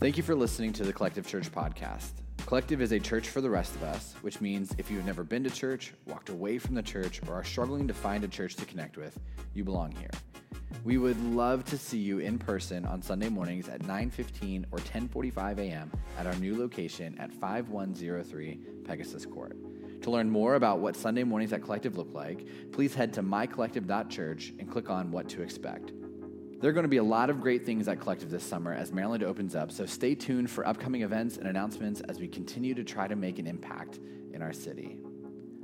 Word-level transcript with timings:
Thank 0.00 0.16
you 0.16 0.22
for 0.22 0.34
listening 0.34 0.72
to 0.72 0.82
the 0.82 0.94
Collective 0.94 1.26
Church 1.26 1.52
podcast. 1.52 2.12
Collective 2.46 2.80
is 2.80 2.90
a 2.92 2.98
church 2.98 3.28
for 3.28 3.42
the 3.42 3.50
rest 3.50 3.74
of 3.74 3.82
us, 3.82 4.14
which 4.22 4.40
means 4.40 4.74
if 4.78 4.90
you've 4.90 5.04
never 5.04 5.22
been 5.22 5.44
to 5.44 5.50
church, 5.50 5.92
walked 6.06 6.30
away 6.30 6.56
from 6.56 6.74
the 6.74 6.82
church, 6.82 7.20
or 7.28 7.34
are 7.34 7.44
struggling 7.44 7.86
to 7.86 7.92
find 7.92 8.24
a 8.24 8.28
church 8.28 8.56
to 8.56 8.64
connect 8.64 8.96
with, 8.96 9.20
you 9.52 9.62
belong 9.62 9.92
here. 9.92 10.08
We 10.84 10.96
would 10.96 11.22
love 11.22 11.66
to 11.66 11.76
see 11.76 11.98
you 11.98 12.18
in 12.20 12.38
person 12.38 12.86
on 12.86 13.02
Sunday 13.02 13.28
mornings 13.28 13.68
at 13.68 13.82
9:15 13.82 14.64
or 14.70 14.78
10:45 14.78 15.58
a.m. 15.58 15.92
at 16.18 16.26
our 16.26 16.36
new 16.36 16.58
location 16.58 17.14
at 17.18 17.30
5103 17.30 18.58
Pegasus 18.84 19.26
Court. 19.26 19.54
To 20.00 20.10
learn 20.10 20.30
more 20.30 20.54
about 20.54 20.78
what 20.78 20.96
Sunday 20.96 21.24
mornings 21.24 21.52
at 21.52 21.60
Collective 21.60 21.98
look 21.98 22.14
like, 22.14 22.46
please 22.72 22.94
head 22.94 23.12
to 23.12 23.22
mycollective.church 23.22 24.54
and 24.58 24.70
click 24.70 24.88
on 24.88 25.10
what 25.10 25.28
to 25.28 25.42
expect. 25.42 25.92
There 26.60 26.68
are 26.68 26.74
going 26.74 26.84
to 26.84 26.90
be 26.90 26.98
a 26.98 27.02
lot 27.02 27.30
of 27.30 27.40
great 27.40 27.64
things 27.64 27.88
at 27.88 28.00
Collective 28.00 28.28
this 28.28 28.44
summer 28.44 28.74
as 28.74 28.92
Maryland 28.92 29.24
opens 29.24 29.54
up, 29.54 29.72
so 29.72 29.86
stay 29.86 30.14
tuned 30.14 30.50
for 30.50 30.66
upcoming 30.68 31.00
events 31.00 31.38
and 31.38 31.48
announcements 31.48 32.02
as 32.02 32.20
we 32.20 32.28
continue 32.28 32.74
to 32.74 32.84
try 32.84 33.08
to 33.08 33.16
make 33.16 33.38
an 33.38 33.46
impact 33.46 33.98
in 34.34 34.42
our 34.42 34.52
city. 34.52 34.98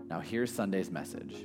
Now, 0.08 0.20
here's 0.20 0.50
Sunday's 0.50 0.90
message. 0.90 1.44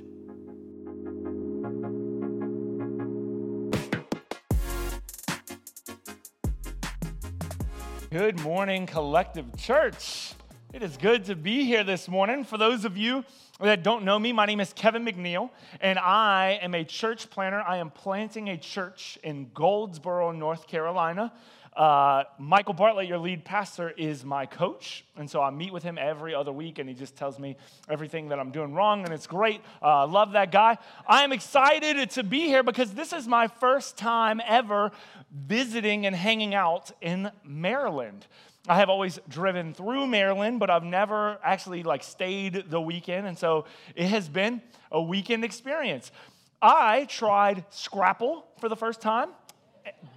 Good 8.10 8.40
morning, 8.40 8.86
Collective 8.86 9.54
Church. 9.58 10.32
It 10.72 10.82
is 10.82 10.96
good 10.96 11.26
to 11.26 11.36
be 11.36 11.66
here 11.66 11.84
this 11.84 12.08
morning. 12.08 12.44
For 12.44 12.56
those 12.56 12.86
of 12.86 12.96
you 12.96 13.26
that 13.60 13.82
don't 13.82 14.06
know 14.06 14.18
me, 14.18 14.32
my 14.32 14.46
name 14.46 14.58
is 14.58 14.72
Kevin 14.72 15.04
McNeil, 15.04 15.50
and 15.82 15.98
I 15.98 16.58
am 16.62 16.74
a 16.74 16.82
church 16.82 17.28
planter. 17.28 17.60
I 17.60 17.76
am 17.76 17.90
planting 17.90 18.48
a 18.48 18.56
church 18.56 19.18
in 19.22 19.50
Goldsboro, 19.52 20.32
North 20.32 20.66
Carolina. 20.66 21.30
Uh, 21.76 22.24
Michael 22.38 22.72
Bartlett, 22.72 23.06
your 23.06 23.18
lead 23.18 23.44
pastor, 23.44 23.90
is 23.90 24.24
my 24.24 24.46
coach. 24.46 25.04
And 25.14 25.28
so 25.28 25.42
I 25.42 25.50
meet 25.50 25.74
with 25.74 25.82
him 25.82 25.98
every 25.98 26.34
other 26.34 26.52
week, 26.52 26.78
and 26.78 26.88
he 26.88 26.94
just 26.94 27.16
tells 27.16 27.38
me 27.38 27.58
everything 27.90 28.30
that 28.30 28.38
I'm 28.40 28.50
doing 28.50 28.72
wrong, 28.72 29.04
and 29.04 29.12
it's 29.12 29.26
great. 29.26 29.60
Uh, 29.82 30.06
love 30.06 30.32
that 30.32 30.52
guy. 30.52 30.78
I 31.06 31.22
am 31.22 31.32
excited 31.32 32.08
to 32.12 32.22
be 32.22 32.46
here 32.46 32.62
because 32.62 32.94
this 32.94 33.12
is 33.12 33.28
my 33.28 33.46
first 33.46 33.98
time 33.98 34.40
ever 34.46 34.90
visiting 35.30 36.06
and 36.06 36.16
hanging 36.16 36.54
out 36.54 36.92
in 37.02 37.30
Maryland. 37.44 38.26
I 38.68 38.76
have 38.76 38.88
always 38.88 39.18
driven 39.28 39.74
through 39.74 40.06
Maryland, 40.06 40.60
but 40.60 40.70
I've 40.70 40.84
never 40.84 41.38
actually 41.42 41.82
like 41.82 42.04
stayed 42.04 42.70
the 42.70 42.80
weekend, 42.80 43.26
and 43.26 43.36
so 43.36 43.64
it 43.96 44.06
has 44.06 44.28
been 44.28 44.62
a 44.90 45.02
weekend 45.02 45.44
experience. 45.44 46.12
I 46.60 47.06
tried 47.06 47.64
Scrapple 47.70 48.46
for 48.60 48.68
the 48.68 48.76
first 48.76 49.00
time. 49.00 49.30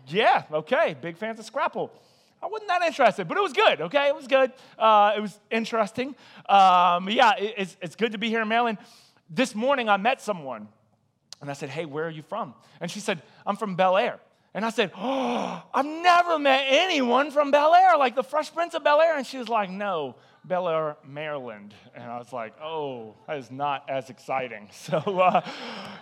Yeah, 0.07 0.43
okay, 0.51 0.95
big 1.01 1.17
fans 1.17 1.39
of 1.39 1.45
Scrapple. 1.45 1.91
I 2.41 2.45
wasn't 2.45 2.67
that 2.67 2.83
interested, 2.83 3.27
but 3.27 3.37
it 3.37 3.41
was 3.41 3.53
good, 3.53 3.81
okay? 3.81 4.07
It 4.09 4.15
was 4.15 4.27
good. 4.27 4.51
Uh, 4.77 5.13
it 5.17 5.19
was 5.19 5.39
interesting. 5.49 6.09
Um, 6.47 7.09
yeah, 7.09 7.31
it, 7.39 7.55
it's, 7.57 7.77
it's 7.81 7.95
good 7.95 8.11
to 8.11 8.19
be 8.19 8.29
here 8.29 8.43
in 8.43 8.47
Maryland. 8.47 8.77
This 9.27 9.55
morning 9.55 9.89
I 9.89 9.97
met 9.97 10.21
someone, 10.21 10.67
and 11.41 11.49
I 11.49 11.53
said, 11.53 11.69
Hey, 11.69 11.85
where 11.85 12.05
are 12.05 12.11
you 12.11 12.21
from? 12.21 12.53
And 12.79 12.91
she 12.91 12.99
said, 12.99 13.23
I'm 13.47 13.55
from 13.55 13.75
Bel 13.75 13.97
Air. 13.97 14.19
And 14.55 14.63
I 14.63 14.69
said, 14.69 14.91
Oh, 14.95 15.61
I've 15.73 15.85
never 15.85 16.39
met 16.39 16.63
anyone 16.65 17.29
from 17.29 17.51
Bel 17.51 17.75
Air, 17.75 17.97
like 17.97 18.15
the 18.15 18.23
Fresh 18.23 18.53
Prince 18.53 18.73
of 18.73 18.85
Bel 18.85 19.01
Air. 19.01 19.17
And 19.17 19.27
she 19.27 19.37
was 19.37 19.49
like, 19.49 19.69
No, 19.69 20.15
Bel 20.45 20.69
Air, 20.69 20.95
Maryland. 21.05 21.73
And 21.93 22.05
I 22.05 22.17
was 22.17 22.31
like, 22.31 22.53
Oh, 22.63 23.15
that 23.27 23.37
is 23.37 23.51
not 23.51 23.83
as 23.89 24.09
exciting. 24.09 24.69
So, 24.85 24.97
uh, 24.97 25.41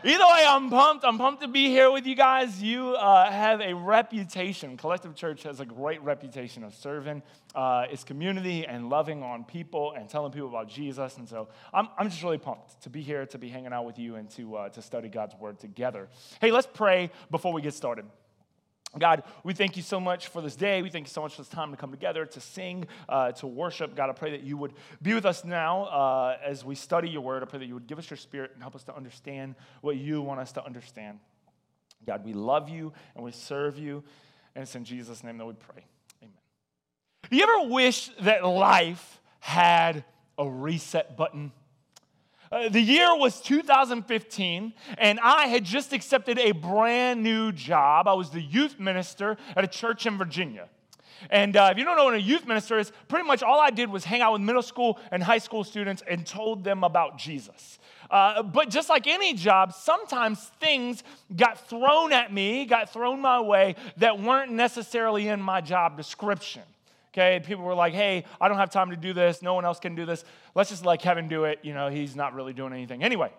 either 0.04 0.24
way, 0.24 0.46
I'm 0.48 0.70
pumped. 0.70 1.04
I'm 1.04 1.18
pumped 1.18 1.42
to 1.42 1.48
be 1.48 1.70
here 1.70 1.90
with 1.90 2.06
you 2.06 2.14
guys. 2.14 2.62
You 2.62 2.90
uh, 2.90 3.32
have 3.32 3.60
a 3.60 3.74
reputation. 3.74 4.78
Collective 4.78 5.16
Church 5.16 5.42
has 5.44 5.60
a 5.60 5.66
great 5.66 6.04
reputation 6.04 6.64
of 6.64 6.76
serving 6.76 7.24
uh, 7.56 7.86
its 7.90 8.04
community 8.04 8.68
and 8.68 8.88
loving 8.88 9.24
on 9.24 9.46
people 9.46 9.94
and 9.98 10.08
telling 10.08 10.32
people 10.32 10.50
about 10.50 10.70
Jesus. 10.70 11.18
And 11.18 11.28
so, 11.28 11.48
I'm, 11.74 11.88
I'm 11.98 12.08
just 12.08 12.22
really 12.22 12.38
pumped 12.38 12.84
to 12.84 12.92
be 12.92 13.02
here, 13.02 13.26
to 13.26 13.40
be 13.40 13.50
hanging 13.50 13.74
out 13.74 13.86
with 13.86 13.98
you, 13.98 14.16
and 14.16 14.30
to, 14.32 14.58
uh, 14.58 14.70
to 14.70 14.82
study 14.84 15.10
God's 15.10 15.34
Word 15.40 15.58
together. 15.58 16.08
Hey, 16.40 16.52
let's 16.52 16.68
pray 16.72 17.10
before 17.32 17.52
we 17.52 17.64
get 17.64 17.74
started. 17.74 18.06
God, 19.00 19.24
we 19.44 19.54
thank 19.54 19.76
you 19.76 19.82
so 19.82 20.00
much 20.00 20.28
for 20.28 20.42
this 20.42 20.56
day. 20.56 20.84
We 20.84 20.90
thank 20.90 21.08
you 21.08 21.12
so 21.12 21.22
much 21.22 21.36
for 21.36 21.42
this 21.42 21.50
time 21.50 21.72
to 21.72 21.78
come 21.78 21.90
together, 21.90 22.26
to 22.28 22.40
sing, 22.40 22.86
uh, 23.10 23.32
to 23.34 23.48
worship. 23.48 23.96
God, 23.96 24.10
I 24.10 24.14
pray 24.14 24.32
that 24.32 24.44
you 24.44 24.56
would 24.58 24.74
be 25.02 25.16
with 25.16 25.26
us 25.26 25.44
now 25.44 25.86
uh, 25.86 26.38
as 26.44 26.64
we 26.64 26.76
study 26.76 27.10
your 27.10 27.22
word. 27.22 27.42
I 27.42 27.48
pray 27.48 27.60
that 27.60 27.66
you 27.66 27.74
would 27.74 27.88
give 27.88 27.98
us 27.98 28.10
your 28.10 28.18
spirit 28.18 28.52
and 28.54 28.62
help 28.62 28.76
us 28.76 28.84
to 28.84 28.96
understand 28.96 29.56
what 29.82 29.98
you 29.98 30.22
want 30.22 30.40
us 30.40 30.52
to 30.54 30.66
understand. 30.66 31.20
God, 32.06 32.24
we 32.24 32.34
love 32.34 32.70
you 32.70 32.94
and 33.16 33.24
we 33.24 33.32
serve 33.32 33.80
you. 33.80 34.04
And 34.56 34.62
it's 34.62 34.76
in 34.76 34.84
Jesus' 34.84 35.24
name 35.24 35.40
that 35.40 35.46
we 35.46 35.54
pray. 35.54 35.84
Amen. 36.22 36.36
Do 37.30 37.36
you 37.36 37.44
ever 37.44 37.70
wish 37.74 38.12
that 38.22 38.46
life 38.46 39.20
had 39.40 40.04
a 40.38 40.48
reset 40.48 41.18
button? 41.18 41.52
Uh, 42.54 42.70
the 42.70 42.80
year 42.80 43.18
was 43.18 43.42
2015, 43.42 44.74
and 45.00 45.20
I 45.22 45.48
had 45.48 45.64
just 45.64 45.92
accepted 45.92 46.38
a 46.38 46.52
brand 46.52 47.24
new 47.24 47.52
job. 47.52 48.08
I 48.08 48.14
was 48.14 48.30
the 48.30 48.42
youth 48.42 48.80
minister 48.80 49.38
at 49.56 49.64
a 49.64 49.68
church 49.68 50.06
in 50.06 50.20
Virginia. 50.20 50.70
And 51.32 51.58
uh, 51.58 51.70
if 51.72 51.80
you 51.80 51.84
don't 51.84 51.98
know 51.98 52.04
what 52.04 52.14
a 52.14 52.22
youth 52.22 52.46
minister 52.46 52.78
is, 52.78 52.92
pretty 53.08 53.26
much 53.26 53.42
all 53.42 53.60
I 53.60 53.72
did 53.72 53.90
was 53.90 54.06
hang 54.06 54.22
out 54.22 54.34
with 54.34 54.42
middle 54.42 54.62
school 54.62 55.00
and 55.10 55.24
high 55.24 55.40
school 55.40 55.64
students 55.64 56.04
and 56.08 56.28
told 56.28 56.64
them 56.64 56.84
about 56.84 57.18
Jesus. 57.18 57.80
Uh, 58.12 58.44
but 58.44 58.70
just 58.70 58.88
like 58.88 59.08
any 59.08 59.34
job, 59.34 59.74
sometimes 59.74 60.52
things 60.60 61.04
got 61.36 61.68
thrown 61.68 62.14
at 62.14 62.32
me, 62.32 62.66
got 62.66 62.94
thrown 62.94 63.20
my 63.20 63.42
way 63.42 63.76
that 63.98 64.20
weren't 64.20 64.52
necessarily 64.52 65.28
in 65.28 65.42
my 65.42 65.60
job 65.60 65.98
description. 65.98 66.62
Okay, 67.14 67.40
people 67.46 67.64
were 67.64 67.76
like, 67.76 67.94
hey, 67.94 68.26
I 68.42 68.48
don't 68.48 68.58
have 68.58 68.72
time 68.72 68.90
to 68.90 68.96
do 68.96 69.14
this. 69.14 69.44
No 69.44 69.54
one 69.54 69.66
else 69.66 69.80
can 69.80 69.94
do 69.94 70.04
this. 70.04 70.26
Let's 70.56 70.72
just 70.72 70.84
let 70.84 71.00
Kevin 71.00 71.28
do 71.28 71.44
it. 71.44 71.60
You 71.62 71.76
know, 71.76 71.90
he's 71.90 72.16
not 72.16 72.34
really 72.34 72.54
doing 72.54 72.74
anything. 72.74 73.04
Anyway, 73.04 73.32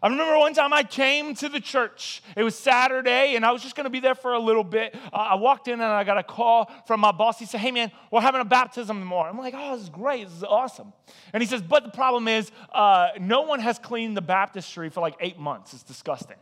I 0.00 0.06
remember 0.06 0.38
one 0.38 0.54
time 0.54 0.72
I 0.72 0.84
came 0.84 1.34
to 1.34 1.48
the 1.48 1.58
church. 1.58 2.22
It 2.36 2.44
was 2.44 2.54
Saturday, 2.54 3.34
and 3.34 3.44
I 3.44 3.50
was 3.50 3.60
just 3.60 3.74
going 3.74 3.86
to 3.86 3.90
be 3.90 3.98
there 3.98 4.14
for 4.14 4.34
a 4.34 4.38
little 4.38 4.62
bit. 4.62 4.94
Uh, 5.12 5.16
I 5.16 5.34
walked 5.34 5.66
in 5.66 5.74
and 5.74 5.82
I 5.82 6.04
got 6.04 6.16
a 6.16 6.22
call 6.22 6.70
from 6.86 7.00
my 7.00 7.10
boss. 7.10 7.40
He 7.40 7.46
said, 7.46 7.58
Hey, 7.58 7.72
man, 7.72 7.90
we're 8.12 8.20
having 8.20 8.40
a 8.40 8.44
baptism 8.44 9.00
tomorrow. 9.00 9.28
I'm 9.28 9.36
like, 9.36 9.54
Oh, 9.56 9.74
this 9.74 9.82
is 9.82 9.90
great. 9.90 10.28
This 10.28 10.36
is 10.36 10.44
awesome. 10.44 10.92
And 11.32 11.42
he 11.42 11.48
says, 11.48 11.60
But 11.60 11.82
the 11.82 11.90
problem 11.90 12.28
is, 12.28 12.52
uh, 12.72 13.08
no 13.18 13.42
one 13.42 13.58
has 13.58 13.80
cleaned 13.80 14.16
the 14.16 14.22
baptistry 14.22 14.90
for 14.90 15.00
like 15.00 15.16
eight 15.18 15.40
months. 15.40 15.74
It's 15.74 15.82
disgusting. 15.82 16.36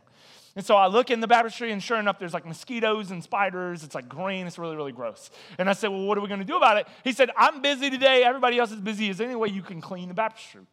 And 0.57 0.65
so 0.65 0.75
I 0.75 0.87
look 0.87 1.11
in 1.11 1.19
the 1.19 1.27
baptistry, 1.27 1.71
and 1.71 1.81
sure 1.81 1.99
enough, 1.99 2.17
there's 2.17 2.33
like 2.33 2.43
mosquitoes 2.43 3.11
and 3.11 3.23
spiders. 3.23 3.83
It's 3.83 3.93
like 3.93 4.09
green. 4.09 4.47
It's 4.47 4.57
really, 4.57 4.75
really 4.75 4.91
gross. 4.91 5.29
And 5.59 5.69
I 5.69 5.73
said, 5.73 5.91
Well, 5.91 6.05
what 6.05 6.17
are 6.17 6.21
we 6.21 6.27
going 6.27 6.39
to 6.39 6.45
do 6.45 6.57
about 6.57 6.77
it? 6.77 6.87
He 7.03 7.11
said, 7.11 7.29
I'm 7.37 7.61
busy 7.61 7.91
today. 7.91 8.23
Everybody 8.23 8.57
else 8.57 8.71
is 8.71 8.81
busy. 8.81 9.07
Is 9.07 9.19
there 9.19 9.27
any 9.27 9.35
way 9.35 9.49
you 9.49 9.61
can 9.61 9.81
clean 9.81 10.07
the 10.07 10.15
baptistry? 10.15 10.63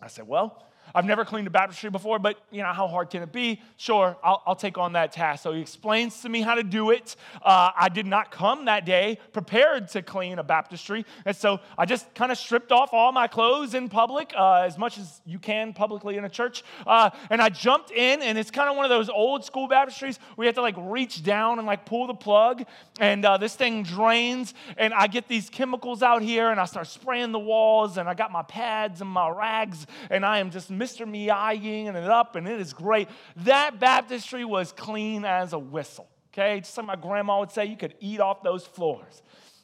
I 0.00 0.08
said, 0.08 0.26
Well, 0.26 0.64
I've 0.94 1.04
never 1.04 1.24
cleaned 1.24 1.46
a 1.46 1.50
baptistry 1.50 1.90
before, 1.90 2.18
but 2.18 2.38
you 2.50 2.62
know, 2.62 2.72
how 2.72 2.86
hard 2.86 3.10
can 3.10 3.22
it 3.22 3.32
be? 3.32 3.60
Sure, 3.76 4.16
I'll, 4.22 4.42
I'll 4.46 4.56
take 4.56 4.78
on 4.78 4.92
that 4.92 5.12
task. 5.12 5.42
So 5.42 5.52
he 5.52 5.60
explains 5.60 6.20
to 6.22 6.28
me 6.28 6.42
how 6.42 6.54
to 6.54 6.62
do 6.62 6.90
it. 6.90 7.16
Uh, 7.42 7.70
I 7.76 7.88
did 7.88 8.06
not 8.06 8.30
come 8.30 8.66
that 8.66 8.84
day 8.84 9.18
prepared 9.32 9.88
to 9.88 10.02
clean 10.02 10.38
a 10.38 10.42
baptistry. 10.42 11.04
And 11.24 11.36
so 11.36 11.60
I 11.78 11.86
just 11.86 12.12
kind 12.14 12.32
of 12.32 12.38
stripped 12.38 12.72
off 12.72 12.90
all 12.92 13.12
my 13.12 13.26
clothes 13.26 13.74
in 13.74 13.88
public, 13.88 14.32
uh, 14.36 14.62
as 14.62 14.76
much 14.76 14.98
as 14.98 15.20
you 15.24 15.38
can 15.38 15.72
publicly 15.72 16.16
in 16.16 16.24
a 16.24 16.28
church. 16.28 16.62
Uh, 16.86 17.10
and 17.30 17.40
I 17.40 17.48
jumped 17.48 17.90
in, 17.90 18.22
and 18.22 18.36
it's 18.36 18.50
kind 18.50 18.68
of 18.68 18.76
one 18.76 18.84
of 18.84 18.90
those 18.90 19.08
old 19.08 19.44
school 19.44 19.68
baptistries 19.68 20.18
where 20.34 20.44
you 20.44 20.48
have 20.48 20.56
to 20.56 20.62
like 20.62 20.76
reach 20.78 21.22
down 21.22 21.58
and 21.58 21.66
like 21.66 21.86
pull 21.86 22.06
the 22.06 22.14
plug, 22.14 22.64
and 23.00 23.24
uh, 23.24 23.36
this 23.36 23.54
thing 23.54 23.82
drains. 23.82 24.54
And 24.76 24.92
I 24.92 25.06
get 25.06 25.28
these 25.28 25.48
chemicals 25.48 26.02
out 26.02 26.22
here, 26.22 26.50
and 26.50 26.60
I 26.60 26.64
start 26.64 26.86
spraying 26.86 27.32
the 27.32 27.38
walls, 27.38 27.96
and 27.96 28.08
I 28.08 28.14
got 28.14 28.32
my 28.32 28.42
pads 28.42 29.00
and 29.00 29.08
my 29.08 29.28
rags, 29.28 29.86
and 30.10 30.24
I 30.24 30.38
am 30.38 30.50
just 30.50 30.70
Mr. 30.78 31.06
Miyagi 31.06 31.86
and 31.86 31.96
it 31.96 32.08
up, 32.08 32.36
and 32.36 32.48
it 32.48 32.60
is 32.60 32.72
great. 32.72 33.08
That 33.36 33.78
baptistry 33.78 34.44
was 34.44 34.72
clean 34.72 35.24
as 35.24 35.52
a 35.52 35.58
whistle. 35.58 36.08
Okay, 36.32 36.60
just 36.60 36.76
like 36.78 36.86
my 36.86 36.96
grandma 36.96 37.40
would 37.40 37.50
say, 37.50 37.66
you 37.66 37.76
could 37.76 37.94
eat 38.00 38.20
off 38.20 38.42
those 38.42 38.64
floors. 38.64 39.22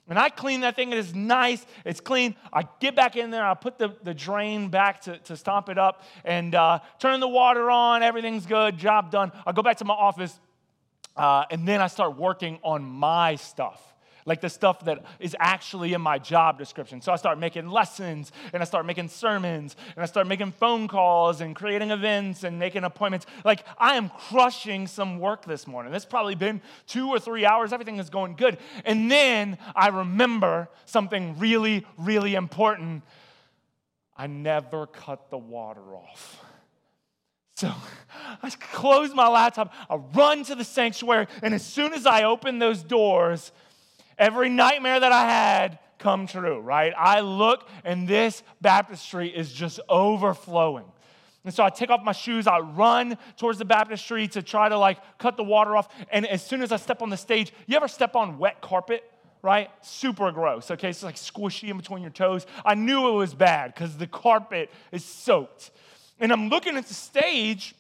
And 0.09 0.19
I 0.19 0.31
clean 0.31 0.61
that 0.63 0.75
thing, 0.75 0.91
it 0.91 0.99
is 0.99 1.15
nice, 1.15 1.65
it's 1.85 2.01
clean. 2.01 2.35
I 2.53 2.67
get 2.81 2.97
back 2.97 3.17
in 3.17 3.31
there, 3.31 3.45
I 3.45 3.55
put 3.55 3.79
the, 3.79 3.95
the 4.03 4.15
drain 4.15 4.69
back 4.69 5.03
to, 5.03 5.19
to 5.19 5.37
stomp 5.37 5.69
it 5.69 5.79
up, 5.79 6.03
and 6.25 6.55
uh, 6.55 6.81
turn 6.99 7.21
the 7.21 7.29
water 7.29 7.71
on, 7.71 8.03
everything's 8.03 8.47
good, 8.47 8.79
job 8.79 9.11
done. 9.11 9.33
I 9.47 9.53
go 9.53 9.63
back 9.63 9.77
to 9.79 9.85
my 9.85 9.95
office, 9.95 10.39
uh, 11.17 11.45
and 11.51 11.69
then 11.69 11.83
I 11.83 11.89
start 11.89 12.17
working 12.17 12.59
on 12.63 12.83
my 12.83 13.35
stuff 13.37 13.83
like 14.29 14.43
the 14.43 14.51
stuff 14.51 14.85
that 14.85 15.03
is 15.19 15.35
actually 15.41 15.95
in 15.95 16.03
my 16.03 16.19
job 16.19 16.59
description. 16.59 17.01
So 17.01 17.11
I 17.11 17.17
start 17.17 17.39
making 17.39 17.69
lessons 17.69 18.31
and 18.53 18.63
I 18.63 18.67
start 18.67 18.85
making 18.85 19.09
sermons 19.09 19.75
and 19.97 20.03
I 20.03 20.07
start 20.07 20.27
making 20.27 20.53
phone 20.53 20.87
calls 20.87 21.41
and 21.41 21.57
creating 21.57 21.91
events 21.91 22.45
and 22.45 22.59
making 22.59 22.85
appointments. 22.85 23.25
Like 23.43 23.65
I 23.79 23.97
am 23.97 24.11
crushing 24.11 24.87
some 24.87 25.19
work 25.19 25.47
this 25.47 25.67
morning. 25.67 25.95
It's 25.95 26.05
probably 26.05 26.35
been 26.35 26.61
two 26.87 27.09
or 27.09 27.19
three 27.19 27.47
hours. 27.47 27.73
Everything 27.73 27.99
is 27.99 28.11
going 28.11 28.37
good. 28.37 28.59
And 28.85 29.11
then 29.11 29.57
I 29.75 29.89
remember 29.89 30.69
something 30.85 31.39
really, 31.39 31.87
really 31.97 32.35
important. 32.35 33.05
I 34.15 34.27
never 34.27 34.87
cut 34.87 35.31
the 35.31 35.39
water 35.39 35.95
off. 35.95 36.45
So 37.57 37.73
I 38.43 38.51
close 38.51 39.15
my 39.15 39.27
laptop, 39.27 39.73
I 39.89 39.97
run 39.97 40.45
to 40.45 40.55
the 40.55 40.65
sanctuary, 40.65 41.29
and 41.43 41.55
as 41.55 41.65
soon 41.65 41.95
as 41.95 42.05
I 42.05 42.25
open 42.25 42.59
those 42.59 42.83
doors, 42.83 43.53
every 44.19 44.49
nightmare 44.49 45.01
that 45.01 45.13
I 45.13 45.25
had 45.25 45.79
come 45.99 46.27
true, 46.27 46.61
right? 46.61 46.93
I 46.97 47.21
look 47.21 47.69
and 47.85 48.07
this 48.07 48.43
baptistry 48.61 49.29
is 49.29 49.53
just 49.53 49.81
overflowing. 49.89 50.85
And 51.45 51.55
so 51.55 51.65
I 51.65 51.71
take 51.71 51.91
off 51.91 52.03
my 52.03 52.13
shoes, 52.13 52.47
I 52.47 52.59
run 52.59 53.17
towards 53.37 53.59
the 53.59 53.65
baptistry 53.65 54.29
to 54.29 54.43
try 54.43 54.69
to 54.69 54.77
like 54.77 54.99
cut 55.19 55.37
the 55.37 55.45
water 55.45 55.77
off. 55.77 55.89
And 56.11 56.27
as 56.27 56.45
soon 56.45 56.63
as 56.63 56.73
I 56.73 56.77
step 56.77 57.01
on 57.01 57.11
the 57.11 57.17
stage, 57.17 57.53
you 57.67 57.77
ever 57.77 57.89
step 57.89 58.17
on 58.17 58.39
wet 58.39 58.61
carpet? 58.61 59.03
Right? 59.41 59.71
Super 59.83 60.33
gross. 60.33 60.71
Okay, 60.71 60.91
it's 60.91 61.03
like 61.03 61.15
squishy 61.15 61.69
in 61.69 61.77
between 61.77 62.03
your 62.03 62.11
toes. 62.11 62.45
I 62.65 62.75
knew 62.75 63.09
it 63.09 63.13
was 63.13 63.35
bad 63.35 63.73
because 63.73 63.97
the 63.97 64.09
carpet 64.09 64.71
is 64.91 65.05
soaked. 65.05 65.71
And 66.19 66.33
I'm 66.33 66.49
looking 66.49 66.77
at 66.77 66.87
the 66.87 66.95
stage. 66.95 67.75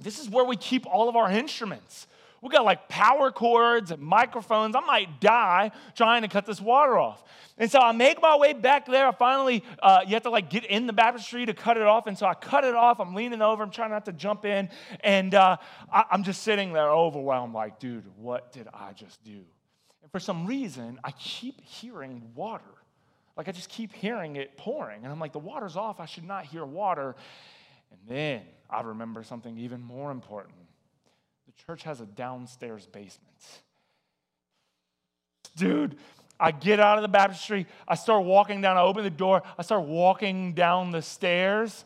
This 0.00 0.18
is 0.18 0.30
where 0.30 0.44
we 0.44 0.56
keep 0.56 0.86
all 0.86 1.08
of 1.08 1.16
our 1.16 1.30
instruments. 1.30 2.06
We 2.40 2.50
got 2.50 2.64
like 2.64 2.88
power 2.88 3.32
cords 3.32 3.90
and 3.90 4.00
microphones. 4.00 4.76
I 4.76 4.80
might 4.80 5.20
die 5.20 5.72
trying 5.96 6.22
to 6.22 6.28
cut 6.28 6.46
this 6.46 6.60
water 6.60 6.96
off. 6.96 7.24
And 7.56 7.68
so 7.68 7.80
I 7.80 7.90
make 7.90 8.22
my 8.22 8.36
way 8.36 8.52
back 8.52 8.86
there. 8.86 9.08
I 9.08 9.12
finally, 9.12 9.64
uh, 9.82 10.00
you 10.06 10.14
have 10.14 10.22
to 10.22 10.30
like 10.30 10.48
get 10.48 10.64
in 10.64 10.86
the 10.86 10.92
baptistry 10.92 11.46
to 11.46 11.54
cut 11.54 11.76
it 11.76 11.82
off. 11.82 12.06
And 12.06 12.16
so 12.16 12.26
I 12.26 12.34
cut 12.34 12.64
it 12.64 12.76
off. 12.76 13.00
I'm 13.00 13.14
leaning 13.14 13.42
over. 13.42 13.62
I'm 13.62 13.70
trying 13.70 13.90
not 13.90 14.04
to 14.04 14.12
jump 14.12 14.44
in. 14.44 14.68
And 15.00 15.34
uh, 15.34 15.56
I, 15.92 16.04
I'm 16.12 16.22
just 16.22 16.42
sitting 16.42 16.72
there 16.72 16.90
overwhelmed, 16.90 17.54
like, 17.54 17.80
dude, 17.80 18.04
what 18.16 18.52
did 18.52 18.68
I 18.72 18.92
just 18.92 19.22
do? 19.24 19.40
And 20.02 20.12
for 20.12 20.20
some 20.20 20.46
reason, 20.46 21.00
I 21.02 21.10
keep 21.10 21.60
hearing 21.64 22.22
water. 22.36 22.64
Like 23.36 23.48
I 23.48 23.52
just 23.52 23.68
keep 23.68 23.92
hearing 23.92 24.36
it 24.36 24.56
pouring. 24.56 25.02
And 25.02 25.12
I'm 25.12 25.18
like, 25.18 25.32
the 25.32 25.38
water's 25.40 25.76
off. 25.76 25.98
I 25.98 26.06
should 26.06 26.24
not 26.24 26.44
hear 26.44 26.64
water. 26.64 27.16
And 27.90 28.00
then 28.06 28.42
I 28.70 28.82
remember 28.82 29.24
something 29.24 29.58
even 29.58 29.80
more 29.80 30.12
important 30.12 30.54
church 31.66 31.82
has 31.82 32.00
a 32.00 32.06
downstairs 32.06 32.86
basement. 32.86 33.34
Dude, 35.56 35.96
I 36.38 36.52
get 36.52 36.80
out 36.80 36.98
of 36.98 37.02
the 37.02 37.08
baptistry. 37.08 37.66
I 37.86 37.94
start 37.96 38.24
walking 38.24 38.60
down. 38.60 38.76
I 38.76 38.82
open 38.82 39.02
the 39.02 39.10
door. 39.10 39.42
I 39.58 39.62
start 39.62 39.84
walking 39.84 40.54
down 40.54 40.92
the 40.92 41.02
stairs. 41.02 41.84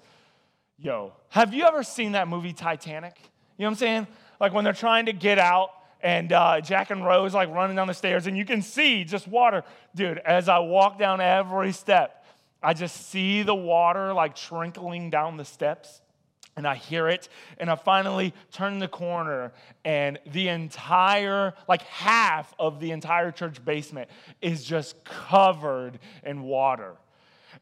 Yo, 0.79 1.13
have 1.31 1.55
you 1.55 1.65
ever 1.65 1.83
seen 1.83 2.13
that 2.13 2.29
movie 2.29 2.53
Titanic? 2.53 3.15
You 3.57 3.63
know 3.63 3.67
what 3.67 3.71
I'm 3.71 3.75
saying? 3.77 4.07
Like 4.41 4.53
when 4.53 4.65
they're 4.65 4.73
trying 4.73 5.07
to 5.07 5.13
get 5.13 5.39
out 5.39 5.71
and 6.03 6.33
uh, 6.33 6.61
Jack 6.61 6.91
and 6.91 7.05
Rose 7.05 7.33
like 7.33 7.49
running 7.51 7.77
down 7.77 7.87
the 7.87 7.95
stairs 7.95 8.27
and 8.27 8.37
you 8.37 8.45
can 8.45 8.61
see 8.61 9.05
just 9.05 9.27
water. 9.27 9.65
Dude, 9.95 10.19
as 10.19 10.49
I 10.49 10.59
walk 10.59 10.99
down 10.99 11.21
every 11.21 11.73
step, 11.73 12.25
I 12.63 12.75
just 12.75 13.09
see 13.09 13.43
the 13.43 13.55
water 13.55 14.13
like 14.13 14.35
trickling 14.35 15.11
down 15.11 15.37
the 15.37 15.45
steps 15.45 16.03
and 16.56 16.66
I 16.66 16.75
hear 16.75 17.08
it, 17.08 17.28
and 17.58 17.70
I 17.70 17.76
finally 17.76 18.34
turn 18.50 18.78
the 18.78 18.88
corner, 18.88 19.52
and 19.84 20.19
the 20.26 20.49
entire, 20.49 21.54
like 21.69 21.82
half 21.82 22.54
of 22.58 22.81
the 22.81 22.90
entire 22.90 23.31
church 23.31 23.64
basement 23.64 24.10
is 24.40 24.64
just 24.64 25.02
covered 25.04 25.99
in 26.25 26.43
water. 26.43 26.96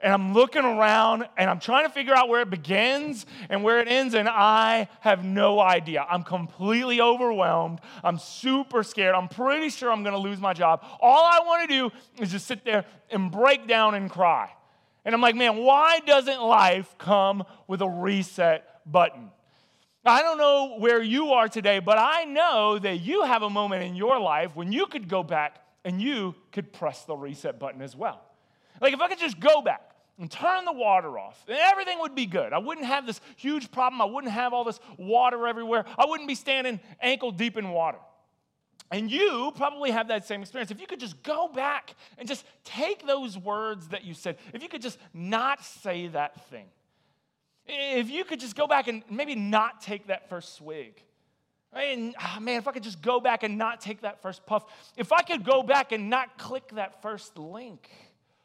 And 0.02 0.12
I'm 0.12 0.32
looking 0.32 0.64
around 0.64 1.28
and 1.37 1.50
I'm 1.50 1.60
trying 1.60 1.84
to 1.84 1.90
figure 1.90 2.14
out 2.14 2.28
where 2.28 2.40
it 2.40 2.48
begins 2.48 3.26
and 3.50 3.62
where 3.62 3.81
it 3.81 3.88
ends, 3.88 4.14
and 4.14 4.28
I 4.28 4.88
have 5.00 5.25
no 5.25 5.60
idea. 5.60 6.06
I'm 6.08 6.22
completely 6.22 7.00
overwhelmed. 7.00 7.81
I'm 8.02 8.19
super 8.19 8.82
scared. 8.82 9.14
I'm 9.14 9.28
pretty 9.28 9.69
sure 9.69 9.90
I'm 9.92 10.02
gonna 10.02 10.19
lose 10.19 10.40
my 10.40 10.54
job. 10.54 10.84
All 11.00 11.25
I 11.25 11.40
wanna 11.44 11.66
do 11.66 11.90
is 12.19 12.31
just 12.31 12.46
sit 12.46 12.64
there 12.64 12.87
and 13.10 13.31
break 13.31 13.66
down 13.66 13.94
and 13.94 14.10
cry. 14.10 14.50
And 15.04 15.14
I'm 15.14 15.20
like, 15.20 15.34
man, 15.34 15.56
why 15.56 16.00
doesn't 16.00 16.40
life 16.40 16.94
come 16.98 17.44
with 17.66 17.82
a 17.82 17.88
reset 17.88 18.69
button. 18.90 19.31
I 20.04 20.22
don't 20.22 20.38
know 20.38 20.78
where 20.78 21.02
you 21.02 21.32
are 21.32 21.48
today, 21.48 21.78
but 21.78 21.98
I 21.98 22.25
know 22.25 22.78
that 22.78 23.00
you 23.00 23.25
have 23.25 23.42
a 23.42 23.50
moment 23.50 23.82
in 23.82 23.96
your 23.96 24.19
life 24.19 24.56
when 24.56 24.72
you 24.72 24.87
could 24.87 25.08
go 25.08 25.22
back 25.22 25.62
and 25.84 26.00
you 26.00 26.34
could 26.52 26.72
press 26.72 27.04
the 27.04 27.14
reset 27.14 27.58
button 27.58 27.82
as 27.82 27.94
well. 27.94 28.22
Like 28.81 28.94
if 28.94 29.00
I 29.00 29.08
could 29.08 29.19
just 29.19 29.38
go 29.38 29.60
back 29.60 29.94
and 30.19 30.31
turn 30.31 30.64
the 30.64 30.72
water 30.72 31.19
off, 31.19 31.44
everything 31.48 31.98
would 32.00 32.14
be 32.14 32.26
good. 32.26 32.52
I 32.52 32.58
wouldn't 32.58 32.87
have 32.87 33.06
this 33.06 33.20
huge 33.37 33.70
problem. 33.70 34.00
I 34.00 34.06
wouldn't 34.06 34.32
have 34.32 34.54
all 34.54 34.64
this 34.64 34.81
water 34.96 35.46
everywhere. 35.46 35.84
I 35.98 36.06
wouldn't 36.06 36.28
be 36.28 36.34
standing 36.34 36.81
ankle 37.00 37.31
deep 37.31 37.58
in 37.58 37.70
water. 37.70 37.98
And 38.90 39.10
you 39.10 39.52
probably 39.54 39.90
have 39.92 40.08
that 40.08 40.26
same 40.26 40.40
experience. 40.40 40.70
If 40.70 40.81
you 40.81 40.87
could 40.87 40.98
just 40.98 41.22
go 41.22 41.48
back 41.48 41.94
and 42.19 42.26
just 42.26 42.44
take 42.64 43.06
those 43.06 43.38
words 43.38 43.88
that 43.88 44.04
you 44.04 44.14
said, 44.14 44.37
if 44.52 44.62
you 44.62 44.69
could 44.69 44.82
just 44.82 44.98
not 45.14 45.62
say 45.62 46.08
that 46.08 46.48
thing, 46.50 46.66
if 47.70 48.11
you 48.11 48.25
could 48.25 48.40
just 48.40 48.56
go 48.56 48.67
back 48.67 48.88
and 48.88 49.02
maybe 49.11 49.34
not 49.34 49.81
take 49.81 50.08
that 50.08 50.28
first 50.28 50.55
swig. 50.55 51.02
Right? 51.72 51.96
And, 51.96 52.14
oh 52.20 52.40
man, 52.40 52.58
if 52.58 52.67
I 52.67 52.72
could 52.72 52.82
just 52.82 53.00
go 53.00 53.20
back 53.20 53.43
and 53.43 53.56
not 53.56 53.81
take 53.81 54.02
that 54.02 54.20
first 54.22 54.44
puff. 54.44 54.64
If 54.96 55.12
I 55.12 55.22
could 55.22 55.44
go 55.44 55.62
back 55.62 55.93
and 55.93 56.11
not 56.11 56.37
click 56.37 56.69
that 56.75 57.00
first 57.02 57.38
link. 57.38 57.88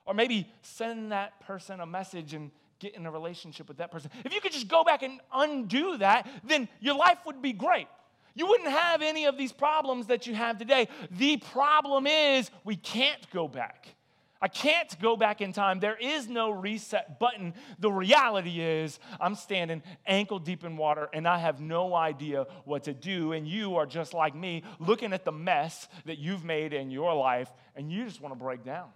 Or 0.06 0.14
maybe 0.14 0.48
send 0.62 1.12
that 1.12 1.40
person 1.42 1.80
a 1.80 1.86
message 1.86 2.36
and 2.36 2.52
get 2.78 2.94
in 2.94 3.08
a 3.08 3.12
relationship 3.12 3.68
with 3.68 3.78
that 3.78 3.92
person. 3.92 4.12
If 4.24 4.34
you 4.34 4.42
could 4.42 4.52
just 4.52 4.68
go 4.68 4.84
back 4.84 5.02
and 5.02 5.20
undo 5.34 5.98
that, 5.98 6.30
then 6.44 6.68
your 6.80 6.96
life 6.96 7.18
would 7.26 7.42
be 7.42 7.54
great. 7.54 7.88
You 8.36 8.46
wouldn't 8.46 8.70
have 8.70 9.02
any 9.02 9.26
of 9.26 9.38
these 9.38 9.52
problems 9.52 10.08
that 10.08 10.28
you 10.28 10.36
have 10.36 10.60
today. 10.60 10.90
The 11.10 11.38
problem 11.38 12.06
is 12.06 12.52
we 12.64 12.76
can't 12.76 13.28
go 13.32 13.48
back. 13.48 13.95
I 14.42 14.48
can't 14.48 15.00
go 15.02 15.16
back 15.16 15.42
in 15.42 15.54
time. 15.54 15.80
There 15.80 15.98
is 15.98 16.28
no 16.28 16.52
reset 16.52 17.20
button. 17.20 17.54
The 17.80 17.92
reality 17.92 18.60
is, 18.60 19.00
I'm 19.20 19.36
standing 19.36 19.82
ankle 20.06 20.40
deep 20.40 20.64
in 20.64 20.78
water 20.78 21.10
and 21.14 21.28
I 21.28 21.38
have 21.38 21.62
no 21.62 21.96
idea 21.96 22.46
what 22.66 22.84
to 22.84 22.94
do. 22.94 23.32
And 23.32 23.48
you 23.48 23.78
are 23.78 23.86
just 23.86 24.14
like 24.14 24.36
me, 24.36 24.64
looking 24.80 25.14
at 25.14 25.26
the 25.26 25.32
mess 25.32 25.88
that 26.06 26.18
you've 26.18 26.44
made 26.44 26.74
in 26.74 26.92
your 26.92 27.14
life, 27.16 27.50
and 27.76 27.92
you 27.92 28.06
just 28.06 28.22
want 28.22 28.34
to 28.34 28.40
break 28.40 28.64
down. 28.64 28.90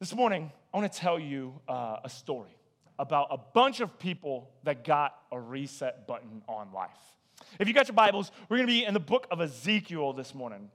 This 0.00 0.14
morning, 0.14 0.52
I 0.72 0.78
want 0.78 0.92
to 0.92 0.98
tell 0.98 1.18
you 1.18 1.60
uh, 1.66 1.96
a 2.04 2.10
story 2.10 2.56
about 2.98 3.28
a 3.30 3.38
bunch 3.38 3.80
of 3.80 3.98
people 3.98 4.50
that 4.64 4.84
got 4.84 5.14
a 5.32 5.40
reset 5.40 6.06
button 6.06 6.42
on 6.46 6.72
life. 6.72 6.90
If 7.58 7.68
you 7.68 7.74
got 7.74 7.88
your 7.88 7.94
Bibles, 7.94 8.30
we're 8.48 8.58
going 8.58 8.68
to 8.68 8.72
be 8.72 8.84
in 8.84 8.94
the 8.94 9.00
book 9.00 9.26
of 9.30 9.40
Ezekiel 9.40 10.12
this 10.12 10.34
morning. 10.34 10.70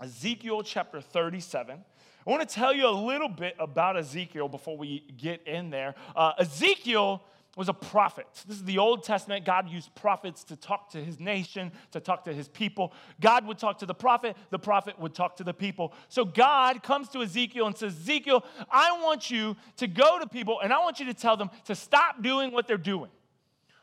Ezekiel 0.00 0.62
chapter 0.62 1.00
37. 1.00 1.78
I 2.26 2.30
want 2.30 2.46
to 2.46 2.54
tell 2.54 2.72
you 2.72 2.86
a 2.86 2.90
little 2.90 3.28
bit 3.28 3.56
about 3.58 3.96
Ezekiel 3.96 4.48
before 4.48 4.76
we 4.76 5.04
get 5.16 5.46
in 5.46 5.70
there. 5.70 5.94
Uh, 6.14 6.32
Ezekiel 6.38 7.22
was 7.56 7.68
a 7.68 7.74
prophet. 7.74 8.26
This 8.46 8.58
is 8.58 8.64
the 8.64 8.78
Old 8.78 9.02
Testament. 9.02 9.44
God 9.44 9.68
used 9.68 9.92
prophets 9.96 10.44
to 10.44 10.54
talk 10.54 10.90
to 10.92 11.02
his 11.02 11.18
nation, 11.18 11.72
to 11.90 11.98
talk 11.98 12.24
to 12.24 12.32
his 12.32 12.46
people. 12.46 12.92
God 13.20 13.46
would 13.46 13.58
talk 13.58 13.78
to 13.78 13.86
the 13.86 13.94
prophet, 13.94 14.36
the 14.50 14.58
prophet 14.58 14.96
would 15.00 15.14
talk 15.14 15.36
to 15.38 15.44
the 15.44 15.54
people. 15.54 15.92
So 16.08 16.24
God 16.24 16.84
comes 16.84 17.08
to 17.10 17.22
Ezekiel 17.22 17.66
and 17.66 17.76
says, 17.76 17.96
Ezekiel, 17.96 18.44
I 18.70 19.00
want 19.02 19.30
you 19.30 19.56
to 19.78 19.88
go 19.88 20.20
to 20.20 20.28
people 20.28 20.60
and 20.60 20.72
I 20.72 20.78
want 20.78 21.00
you 21.00 21.06
to 21.06 21.14
tell 21.14 21.36
them 21.36 21.50
to 21.64 21.74
stop 21.74 22.22
doing 22.22 22.52
what 22.52 22.68
they're 22.68 22.76
doing. 22.76 23.10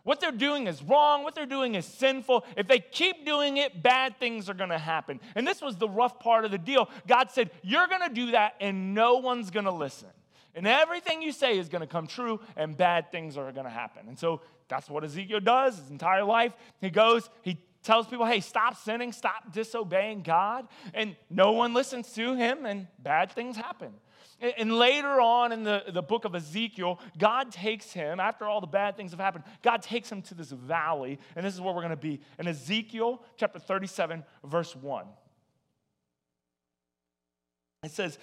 What 0.06 0.22
they're 0.22 0.32
doing 0.32 0.68
is 0.68 0.84
wrong. 0.84 1.24
What 1.24 1.34
they're 1.34 1.48
doing 1.48 1.74
is 1.74 1.84
sinful. 1.84 2.46
If 2.56 2.68
they 2.68 2.78
keep 2.80 3.26
doing 3.26 3.58
it, 3.58 3.82
bad 3.82 4.20
things 4.20 4.48
are 4.50 4.54
going 4.54 4.70
to 4.70 4.78
happen. 4.78 5.20
And 5.34 5.48
this 5.48 5.64
was 5.64 5.78
the 5.78 5.90
rough 5.90 6.20
part 6.20 6.46
of 6.46 6.52
the 6.52 6.60
deal. 6.60 6.90
God 7.08 7.32
said, 7.32 7.50
You're 7.64 7.88
going 7.88 8.08
to 8.08 8.14
do 8.14 8.32
that, 8.32 8.54
and 8.62 8.94
no 8.94 9.16
one's 9.16 9.50
going 9.50 9.66
to 9.66 9.72
listen. 9.72 10.10
And 10.54 10.68
everything 10.68 11.24
you 11.24 11.32
say 11.32 11.58
is 11.58 11.70
going 11.70 11.82
to 11.82 11.88
come 11.88 12.06
true, 12.06 12.40
and 12.56 12.78
bad 12.78 13.12
things 13.12 13.36
are 13.36 13.52
going 13.52 13.66
to 13.66 13.72
happen. 13.72 14.08
And 14.08 14.18
so 14.18 14.42
that's 14.68 14.92
what 14.92 15.04
Ezekiel 15.04 15.40
does 15.40 15.80
his 15.80 15.90
entire 15.90 16.24
life. 16.24 16.54
He 16.80 16.92
goes, 16.92 17.28
he 17.42 17.58
tells 17.82 18.06
people, 18.06 18.28
hey, 18.28 18.42
stop 18.42 18.78
sinning, 18.78 19.12
stop 19.12 19.52
disobeying 19.52 20.22
God. 20.22 20.68
And 20.94 21.16
no 21.32 21.54
one 21.54 21.74
listens 21.74 22.14
to 22.14 22.36
him, 22.36 22.68
and 22.68 22.86
bad 23.00 23.32
things 23.32 23.58
happen. 23.58 23.92
And 24.42 24.78
later 24.78 25.22
on 25.22 25.52
in 25.54 25.64
the, 25.64 25.84
the 25.88 26.02
book 26.02 26.26
of 26.26 26.36
Ezekiel, 26.36 27.00
God 27.18 27.52
takes 27.52 27.94
him, 27.94 28.20
after 28.20 28.46
all 28.46 28.60
the 28.60 28.68
bad 28.68 28.98
things 28.98 29.12
have 29.12 29.20
happened, 29.20 29.46
God 29.62 29.82
takes 29.82 30.12
him 30.12 30.22
to 30.24 30.34
this 30.34 30.52
valley, 30.52 31.20
and 31.36 31.46
this 31.46 31.54
is 31.54 31.62
where 31.62 31.74
we're 31.74 31.82
going 31.82 31.92
to 31.92 31.96
be 31.96 32.20
in 32.38 32.48
Ezekiel 32.48 33.24
chapter 33.38 33.60
37, 33.60 34.24
verse 34.44 34.76
1. 34.76 35.06
It 37.84 37.92
says, 37.92 38.20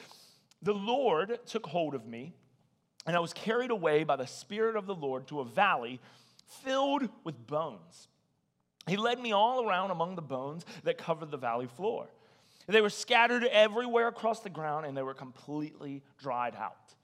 The 0.60 0.74
Lord 0.74 1.38
took 1.46 1.66
hold 1.66 1.94
of 1.94 2.06
me, 2.06 2.34
and 3.06 3.16
I 3.16 3.20
was 3.20 3.32
carried 3.32 3.70
away 3.70 4.04
by 4.04 4.16
the 4.16 4.26
Spirit 4.26 4.76
of 4.76 4.86
the 4.86 4.94
Lord 4.94 5.26
to 5.28 5.40
a 5.40 5.44
valley 5.44 5.98
filled 6.62 7.08
with 7.24 7.46
bones. 7.46 8.08
He 8.86 8.96
led 8.96 9.18
me 9.18 9.32
all 9.32 9.66
around 9.66 9.92
among 9.92 10.16
the 10.16 10.22
bones 10.22 10.64
that 10.82 10.98
covered 10.98 11.30
the 11.30 11.36
valley 11.36 11.68
floor. 11.68 12.08
They 12.66 12.80
were 12.80 12.90
scattered 12.90 13.44
everywhere 13.44 14.08
across 14.08 14.40
the 14.40 14.50
ground 14.50 14.86
and 14.86 14.96
they 14.96 15.02
were 15.02 15.14
completely 15.14 16.02
dried 16.18 16.54
out. 16.54 16.94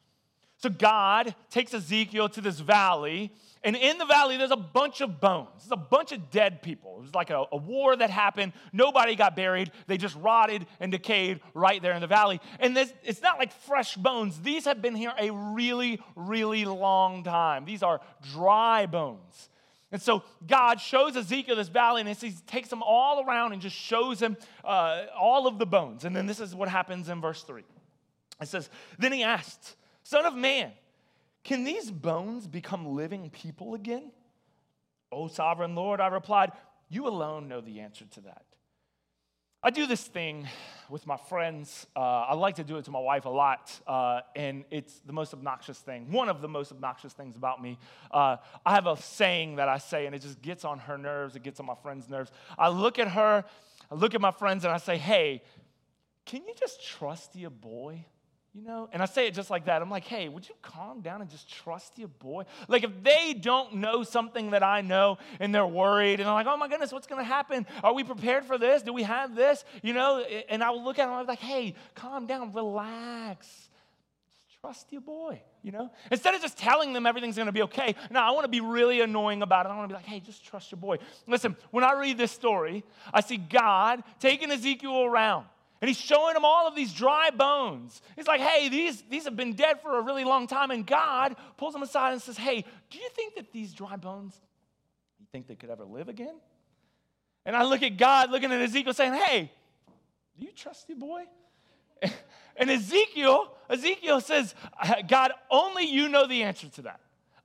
So 0.58 0.68
God 0.68 1.36
takes 1.50 1.72
Ezekiel 1.72 2.28
to 2.30 2.40
this 2.40 2.58
valley, 2.58 3.32
and 3.62 3.76
in 3.76 3.96
the 3.96 4.04
valley, 4.04 4.36
there's 4.36 4.50
a 4.50 4.56
bunch 4.56 5.00
of 5.00 5.20
bones. 5.20 5.48
There's 5.58 5.70
a 5.70 5.76
bunch 5.76 6.10
of 6.10 6.30
dead 6.30 6.62
people. 6.62 6.96
It 6.98 7.02
was 7.02 7.14
like 7.14 7.30
a, 7.30 7.44
a, 7.52 7.56
war 7.56 7.94
that 7.94 8.10
happened. 8.10 8.52
Nobody 8.72 9.14
got 9.14 9.36
buried. 9.36 9.70
They 9.86 9.96
just 9.96 10.16
rotted 10.16 10.66
and 10.80 10.90
decayed 10.90 11.40
right 11.54 11.80
there 11.80 11.92
in 11.92 12.00
the 12.00 12.08
valley. 12.08 12.40
And 12.58 12.76
this, 12.76 12.92
it's 13.04 13.22
not 13.22 13.38
like 13.38 13.52
fresh 13.52 13.96
bones. 13.96 14.40
These 14.40 14.64
have 14.64 14.82
been 14.82 14.96
here 14.96 15.12
a 15.16 15.30
really, 15.30 16.00
really 16.16 16.64
long 16.64 17.22
time. 17.22 17.64
These 17.64 17.84
are 17.84 18.00
dry 18.32 18.86
bones. 18.86 19.48
And 19.90 20.02
so 20.02 20.22
God 20.46 20.80
shows 20.80 21.16
Ezekiel 21.16 21.56
this 21.56 21.68
valley, 21.68 22.02
and 22.02 22.10
he 22.10 22.32
takes 22.46 22.70
him 22.70 22.82
all 22.82 23.24
around 23.24 23.52
and 23.52 23.62
just 23.62 23.76
shows 23.76 24.20
him 24.20 24.36
uh, 24.62 25.04
all 25.18 25.46
of 25.46 25.58
the 25.58 25.66
bones. 25.66 26.04
And 26.04 26.14
then 26.14 26.26
this 26.26 26.40
is 26.40 26.54
what 26.54 26.68
happens 26.68 27.08
in 27.08 27.20
verse 27.20 27.42
3. 27.42 27.62
It 28.40 28.48
says, 28.48 28.68
Then 28.98 29.12
he 29.12 29.22
asked, 29.22 29.76
Son 30.02 30.26
of 30.26 30.34
man, 30.34 30.72
can 31.42 31.64
these 31.64 31.90
bones 31.90 32.46
become 32.46 32.94
living 32.94 33.30
people 33.30 33.74
again? 33.74 34.10
O 35.10 35.28
sovereign 35.28 35.74
Lord, 35.74 36.00
I 36.00 36.08
replied, 36.08 36.52
You 36.90 37.08
alone 37.08 37.48
know 37.48 37.62
the 37.62 37.80
answer 37.80 38.04
to 38.04 38.20
that. 38.22 38.42
I 39.60 39.70
do 39.70 39.86
this 39.86 40.04
thing 40.04 40.46
with 40.88 41.04
my 41.04 41.16
friends. 41.16 41.88
Uh, 41.96 41.98
I 41.98 42.34
like 42.34 42.54
to 42.56 42.64
do 42.64 42.76
it 42.76 42.84
to 42.84 42.92
my 42.92 43.00
wife 43.00 43.24
a 43.24 43.28
lot, 43.28 43.72
uh, 43.88 44.20
and 44.36 44.64
it's 44.70 45.00
the 45.00 45.12
most 45.12 45.34
obnoxious 45.34 45.78
thing. 45.80 46.12
One 46.12 46.28
of 46.28 46.40
the 46.40 46.46
most 46.46 46.70
obnoxious 46.70 47.12
things 47.12 47.34
about 47.34 47.60
me. 47.60 47.76
Uh, 48.12 48.36
I 48.64 48.74
have 48.76 48.86
a 48.86 48.96
saying 48.96 49.56
that 49.56 49.68
I 49.68 49.78
say, 49.78 50.06
and 50.06 50.14
it 50.14 50.22
just 50.22 50.40
gets 50.42 50.64
on 50.64 50.78
her 50.78 50.96
nerves. 50.96 51.34
It 51.34 51.42
gets 51.42 51.58
on 51.58 51.66
my 51.66 51.74
friends' 51.74 52.08
nerves. 52.08 52.30
I 52.56 52.68
look 52.68 53.00
at 53.00 53.08
her, 53.08 53.44
I 53.90 53.94
look 53.96 54.14
at 54.14 54.20
my 54.20 54.30
friends, 54.30 54.64
and 54.64 54.72
I 54.72 54.76
say, 54.76 54.96
"Hey, 54.96 55.42
can 56.24 56.46
you 56.46 56.54
just 56.54 56.86
trust 56.86 57.34
your 57.34 57.50
boy?" 57.50 58.04
You 58.54 58.62
know, 58.62 58.88
and 58.92 59.02
I 59.02 59.04
say 59.04 59.26
it 59.26 59.34
just 59.34 59.50
like 59.50 59.66
that. 59.66 59.82
I'm 59.82 59.90
like, 59.90 60.04
hey, 60.04 60.28
would 60.28 60.48
you 60.48 60.54
calm 60.62 61.00
down 61.00 61.20
and 61.20 61.30
just 61.30 61.48
trust 61.52 61.98
your 61.98 62.08
boy? 62.08 62.44
Like, 62.66 62.82
if 62.82 62.90
they 63.04 63.34
don't 63.34 63.74
know 63.74 64.02
something 64.02 64.50
that 64.50 64.62
I 64.62 64.80
know 64.80 65.18
and 65.38 65.54
they're 65.54 65.66
worried 65.66 66.18
and 66.18 66.26
they're 66.26 66.34
like, 66.34 66.46
oh 66.46 66.56
my 66.56 66.66
goodness, 66.66 66.90
what's 66.90 67.06
going 67.06 67.20
to 67.20 67.28
happen? 67.28 67.66
Are 67.84 67.92
we 67.92 68.04
prepared 68.04 68.46
for 68.46 68.56
this? 68.56 68.82
Do 68.82 68.92
we 68.92 69.02
have 69.02 69.36
this? 69.36 69.64
You 69.82 69.92
know, 69.92 70.24
and 70.48 70.64
I 70.64 70.70
will 70.70 70.82
look 70.82 70.98
at 70.98 71.04
them 71.04 71.10
and 71.10 71.20
I'm 71.20 71.26
like, 71.26 71.40
hey, 71.40 71.74
calm 71.94 72.26
down, 72.26 72.52
relax. 72.52 73.46
Just 74.48 74.60
trust 74.60 74.92
your 74.92 75.02
boy, 75.02 75.40
you 75.62 75.70
know? 75.70 75.90
Instead 76.10 76.34
of 76.34 76.40
just 76.40 76.56
telling 76.56 76.94
them 76.94 77.06
everything's 77.06 77.36
going 77.36 77.46
to 77.46 77.52
be 77.52 77.62
okay, 77.62 77.94
now 78.10 78.26
I 78.26 78.32
want 78.32 78.44
to 78.44 78.50
be 78.50 78.60
really 78.60 79.02
annoying 79.02 79.42
about 79.42 79.66
it. 79.66 79.68
I 79.68 79.76
want 79.76 79.90
to 79.90 79.92
be 79.92 79.96
like, 79.98 80.06
hey, 80.06 80.20
just 80.20 80.44
trust 80.44 80.72
your 80.72 80.80
boy. 80.80 80.96
Listen, 81.26 81.54
when 81.70 81.84
I 81.84 81.92
read 81.92 82.16
this 82.16 82.32
story, 82.32 82.82
I 83.12 83.20
see 83.20 83.36
God 83.36 84.02
taking 84.18 84.50
Ezekiel 84.50 85.04
around 85.04 85.44
and 85.80 85.88
he's 85.88 85.98
showing 86.00 86.34
them 86.34 86.44
all 86.44 86.66
of 86.66 86.74
these 86.74 86.92
dry 86.92 87.30
bones. 87.30 88.02
He's 88.16 88.26
like, 88.26 88.40
hey, 88.40 88.68
these, 88.68 89.02
these 89.10 89.24
have 89.24 89.36
been 89.36 89.54
dead 89.54 89.80
for 89.80 89.98
a 89.98 90.02
really 90.02 90.24
long 90.24 90.46
time. 90.46 90.70
And 90.70 90.86
God 90.86 91.36
pulls 91.56 91.72
them 91.72 91.82
aside 91.82 92.12
and 92.12 92.22
says, 92.22 92.36
hey, 92.36 92.64
do 92.90 92.98
you 92.98 93.08
think 93.10 93.36
that 93.36 93.52
these 93.52 93.72
dry 93.72 93.96
bones, 93.96 94.34
you 95.20 95.26
think 95.30 95.46
they 95.46 95.54
could 95.54 95.70
ever 95.70 95.84
live 95.84 96.08
again? 96.08 96.34
And 97.46 97.54
I 97.54 97.64
look 97.64 97.82
at 97.82 97.96
God 97.96 98.30
looking 98.30 98.50
at 98.52 98.60
Ezekiel 98.60 98.92
saying, 98.92 99.14
hey, 99.14 99.52
do 100.38 100.46
you 100.46 100.52
trust 100.52 100.88
your 100.88 100.98
boy? 100.98 101.24
And 102.58 102.70
Ezekiel, 102.70 103.52
Ezekiel 103.70 104.20
says, 104.20 104.52
God, 105.06 105.30
only 105.48 105.84
you 105.84 106.08
know 106.08 106.26
the 106.26 106.42
answer 106.42 106.68
to 106.70 106.82
that. 106.82 106.98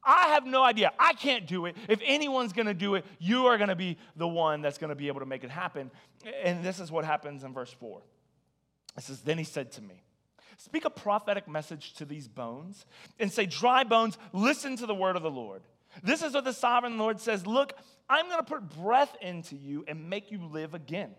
I 0.03 0.29
have 0.29 0.45
no 0.45 0.63
idea. 0.63 0.91
I 0.99 1.13
can't 1.13 1.45
do 1.47 1.65
it. 1.65 1.77
If 1.87 1.99
anyone's 2.03 2.51
going 2.51 2.65
to 2.65 2.73
do 2.73 2.95
it, 2.95 3.05
you 3.19 3.45
are 3.45 3.57
going 3.57 3.69
to 3.69 3.75
be 3.75 3.97
the 4.15 4.27
one 4.27 4.61
that's 4.61 4.77
going 4.77 4.89
to 4.89 4.95
be 4.95 5.07
able 5.07 5.21
to 5.21 5.25
make 5.25 5.43
it 5.43 5.51
happen. 5.51 5.91
And 6.43 6.63
this 6.63 6.79
is 6.79 6.91
what 6.91 7.05
happens 7.05 7.43
in 7.43 7.53
verse 7.53 7.71
4. 7.79 8.01
It 8.97 9.03
says, 9.03 9.21
Then 9.21 9.37
he 9.37 9.43
said 9.43 9.71
to 9.73 9.81
me, 9.81 10.03
Speak 10.57 10.85
a 10.85 10.89
prophetic 10.89 11.47
message 11.47 11.93
to 11.95 12.05
these 12.05 12.27
bones 12.27 12.85
and 13.19 13.31
say, 13.31 13.45
Dry 13.45 13.83
bones, 13.83 14.17
listen 14.31 14.75
to 14.77 14.85
the 14.85 14.95
word 14.95 15.15
of 15.15 15.23
the 15.23 15.31
Lord. 15.31 15.61
This 16.01 16.23
is 16.23 16.33
what 16.33 16.45
the 16.45 16.53
sovereign 16.53 16.97
Lord 16.97 17.19
says 17.19 17.45
Look, 17.45 17.73
I'm 18.09 18.27
going 18.27 18.39
to 18.39 18.43
put 18.43 18.69
breath 18.81 19.15
into 19.21 19.55
you 19.55 19.83
and 19.87 20.09
make 20.09 20.31
you 20.31 20.39
live 20.43 20.73
again. 20.73 21.11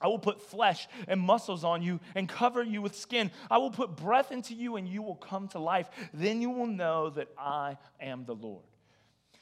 I 0.00 0.08
will 0.08 0.18
put 0.18 0.42
flesh 0.42 0.88
and 1.08 1.20
muscles 1.20 1.64
on 1.64 1.82
you 1.82 2.00
and 2.14 2.28
cover 2.28 2.62
you 2.62 2.82
with 2.82 2.94
skin. 2.96 3.30
I 3.50 3.58
will 3.58 3.70
put 3.70 3.96
breath 3.96 4.30
into 4.30 4.54
you 4.54 4.76
and 4.76 4.86
you 4.86 5.00
will 5.02 5.14
come 5.14 5.48
to 5.48 5.58
life. 5.58 5.88
Then 6.12 6.42
you 6.42 6.50
will 6.50 6.66
know 6.66 7.10
that 7.10 7.28
I 7.38 7.78
am 8.00 8.24
the 8.26 8.34
Lord. 8.34 8.64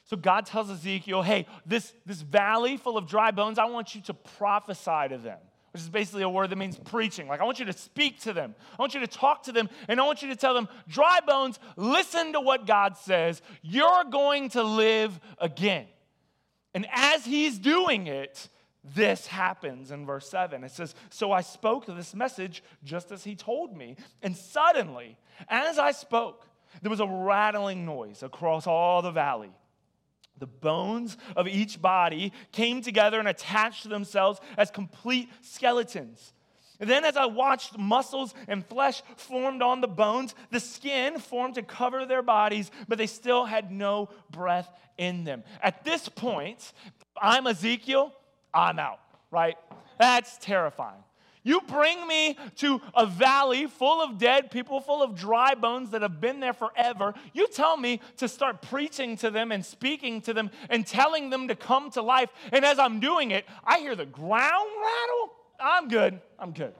So 0.05 0.15
God 0.15 0.45
tells 0.45 0.69
Ezekiel, 0.69 1.23
hey, 1.23 1.47
this, 1.65 1.91
this 2.05 2.21
valley 2.21 2.77
full 2.77 2.97
of 2.97 3.07
dry 3.07 3.31
bones, 3.31 3.57
I 3.57 3.65
want 3.65 3.95
you 3.95 4.01
to 4.01 4.13
prophesy 4.13 5.09
to 5.09 5.17
them 5.17 5.39
which 5.75 5.81
is 5.81 5.89
basically 5.89 6.23
a 6.23 6.29
word 6.29 6.51
that 6.51 6.55
means 6.55 6.77
preaching. 6.77 7.27
Like, 7.27 7.41
I 7.41 7.43
want 7.43 7.59
you 7.59 7.65
to 7.65 7.73
speak 7.73 8.21
to 8.21 8.31
them, 8.31 8.55
I 8.79 8.81
want 8.81 8.93
you 8.93 9.01
to 9.01 9.07
talk 9.07 9.43
to 9.43 9.51
them, 9.51 9.67
and 9.89 9.99
I 9.99 10.05
want 10.05 10.21
you 10.21 10.29
to 10.29 10.35
tell 10.37 10.53
them, 10.53 10.69
dry 10.87 11.19
bones, 11.27 11.59
listen 11.75 12.31
to 12.31 12.39
what 12.39 12.65
God 12.65 12.95
says. 12.95 13.41
You're 13.61 14.05
going 14.05 14.47
to 14.51 14.63
live 14.63 15.19
again. 15.37 15.87
And 16.73 16.87
as 16.93 17.25
he's 17.25 17.59
doing 17.59 18.07
it, 18.07 18.47
this 18.85 19.27
happens 19.27 19.91
in 19.91 20.05
verse 20.05 20.29
7. 20.29 20.63
It 20.63 20.71
says, 20.71 20.95
So 21.09 21.33
I 21.33 21.41
spoke 21.41 21.87
this 21.87 22.15
message 22.15 22.63
just 22.85 23.11
as 23.11 23.25
he 23.25 23.35
told 23.35 23.75
me. 23.75 23.97
And 24.23 24.37
suddenly, 24.37 25.17
as 25.49 25.77
I 25.77 25.91
spoke, 25.91 26.47
there 26.83 26.89
was 26.89 27.01
a 27.01 27.05
rattling 27.05 27.85
noise 27.85 28.23
across 28.23 28.65
all 28.65 29.01
the 29.01 29.11
valley. 29.11 29.51
The 30.39 30.47
bones 30.47 31.17
of 31.35 31.47
each 31.47 31.81
body 31.81 32.33
came 32.51 32.81
together 32.81 33.19
and 33.19 33.27
attached 33.27 33.87
themselves 33.89 34.39
as 34.57 34.69
complete 34.69 35.29
skeletons. 35.41 36.33
And 36.79 36.89
then, 36.89 37.05
as 37.05 37.15
I 37.15 37.25
watched, 37.25 37.77
muscles 37.77 38.33
and 38.47 38.65
flesh 38.65 39.01
formed 39.15 39.61
on 39.61 39.79
the 39.79 39.87
bones. 39.87 40.35
The 40.51 40.59
skin 40.59 41.19
formed 41.19 41.55
to 41.55 41.63
cover 41.63 42.05
their 42.05 42.21
bodies, 42.21 42.69
but 42.87 42.97
they 42.97 43.07
still 43.07 43.45
had 43.45 43.71
no 43.71 44.09
breath 44.29 44.69
in 44.97 45.23
them. 45.23 45.43
At 45.61 45.85
this 45.85 46.09
point, 46.09 46.73
I'm 47.21 47.47
Ezekiel, 47.47 48.13
I'm 48.53 48.79
out, 48.79 48.99
right? 49.31 49.55
That's 49.99 50.37
terrifying. 50.39 51.01
You 51.45 51.61
bring 51.61 52.07
me 52.07 52.37
to 52.57 52.81
a 52.95 53.05
valley 53.05 53.67
full 53.67 54.01
of 54.01 54.17
dead 54.17 54.49
people, 54.49 54.81
full 54.81 55.03
of 55.03 55.15
dry 55.15 55.53
bones 55.53 55.91
that 55.91 56.01
have 56.01 56.19
been 56.19 56.39
there 56.39 56.53
forever. 56.53 57.13
You 57.33 57.47
tell 57.47 57.77
me 57.77 58.01
to 58.17 58.27
start 58.27 58.63
preaching 58.63 59.15
to 59.17 59.29
them 59.29 59.51
and 59.51 59.63
speaking 59.63 60.21
to 60.21 60.33
them 60.33 60.49
and 60.71 60.85
telling 60.85 61.29
them 61.29 61.47
to 61.47 61.55
come 61.55 61.91
to 61.91 62.01
life. 62.01 62.31
And 62.51 62.65
as 62.65 62.79
I'm 62.79 62.99
doing 62.99 63.29
it, 63.29 63.45
I 63.63 63.77
hear 63.77 63.95
the 63.95 64.07
ground 64.07 64.71
rattle. 64.81 65.33
I'm 65.59 65.87
good. 65.87 66.19
I'm 66.39 66.51
good. 66.51 66.73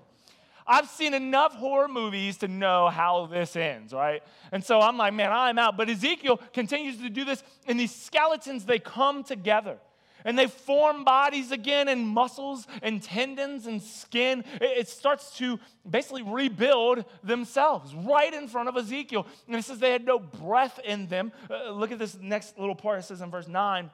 I've 0.65 0.89
seen 0.89 1.13
enough 1.13 1.53
horror 1.53 1.87
movies 1.87 2.37
to 2.37 2.47
know 2.47 2.89
how 2.89 3.27
this 3.27 3.55
ends, 3.55 3.93
right? 3.93 4.23
And 4.51 4.63
so 4.63 4.81
I'm 4.81 4.97
like, 4.97 5.13
man, 5.13 5.31
I'm 5.31 5.59
out. 5.59 5.77
But 5.77 5.91
Ezekiel 5.91 6.41
continues 6.53 6.97
to 6.97 7.09
do 7.11 7.23
this, 7.23 7.43
and 7.67 7.79
these 7.79 7.93
skeletons, 7.93 8.65
they 8.65 8.79
come 8.79 9.23
together 9.23 9.77
and 10.25 10.37
they 10.37 10.47
form 10.47 11.03
bodies 11.03 11.51
again 11.51 11.87
and 11.87 12.05
muscles 12.05 12.67
and 12.81 13.01
tendons 13.01 13.67
and 13.67 13.81
skin. 13.81 14.43
It 14.59 14.89
starts 14.89 15.37
to 15.37 15.59
basically 15.89 16.23
rebuild 16.23 17.05
themselves 17.23 17.93
right 17.93 18.33
in 18.33 18.47
front 18.47 18.67
of 18.67 18.75
Ezekiel. 18.75 19.27
And 19.47 19.55
it 19.55 19.63
says 19.63 19.79
they 19.79 19.91
had 19.91 20.03
no 20.03 20.19
breath 20.19 20.79
in 20.83 21.07
them. 21.07 21.31
Uh, 21.49 21.71
look 21.71 21.91
at 21.91 21.99
this 21.99 22.17
next 22.19 22.57
little 22.57 22.75
part. 22.75 22.99
It 22.99 23.03
says 23.03 23.21
in 23.21 23.29
verse 23.31 23.47
9, 23.47 23.91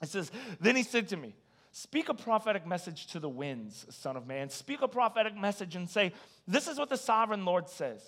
it 0.00 0.08
says, 0.08 0.30
Then 0.60 0.76
he 0.76 0.84
said 0.84 1.08
to 1.08 1.16
me, 1.16 1.34
Speak 1.72 2.08
a 2.08 2.14
prophetic 2.14 2.66
message 2.66 3.08
to 3.08 3.20
the 3.20 3.28
winds, 3.28 3.86
Son 3.90 4.16
of 4.16 4.26
Man. 4.26 4.48
Speak 4.48 4.80
a 4.80 4.88
prophetic 4.88 5.36
message 5.36 5.76
and 5.76 5.90
say, 5.90 6.12
This 6.46 6.68
is 6.68 6.78
what 6.78 6.88
the 6.88 6.96
sovereign 6.96 7.44
Lord 7.44 7.68
says. 7.68 8.00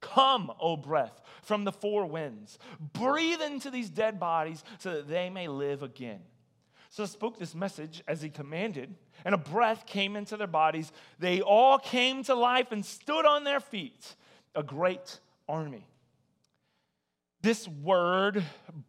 Come, 0.00 0.52
O 0.60 0.76
breath, 0.76 1.20
from 1.42 1.64
the 1.64 1.72
four 1.72 2.06
winds. 2.06 2.58
Breathe 2.92 3.40
into 3.40 3.70
these 3.70 3.88
dead 3.88 4.18
bodies 4.18 4.64
so 4.78 4.94
that 4.94 5.08
they 5.08 5.30
may 5.30 5.48
live 5.48 5.82
again. 5.82 6.20
So 6.92 7.06
spoke 7.06 7.38
this 7.38 7.54
message 7.54 8.02
as 8.06 8.20
he 8.20 8.28
commanded, 8.28 8.94
and 9.24 9.34
a 9.34 9.38
breath 9.38 9.86
came 9.86 10.14
into 10.14 10.36
their 10.36 10.46
bodies. 10.46 10.92
They 11.18 11.40
all 11.40 11.78
came 11.78 12.22
to 12.24 12.34
life 12.34 12.70
and 12.70 12.84
stood 12.84 13.24
on 13.24 13.44
their 13.44 13.60
feet, 13.60 14.14
a 14.54 14.62
great 14.62 15.18
army. 15.48 15.86
This 17.40 17.66
word, 17.66 18.44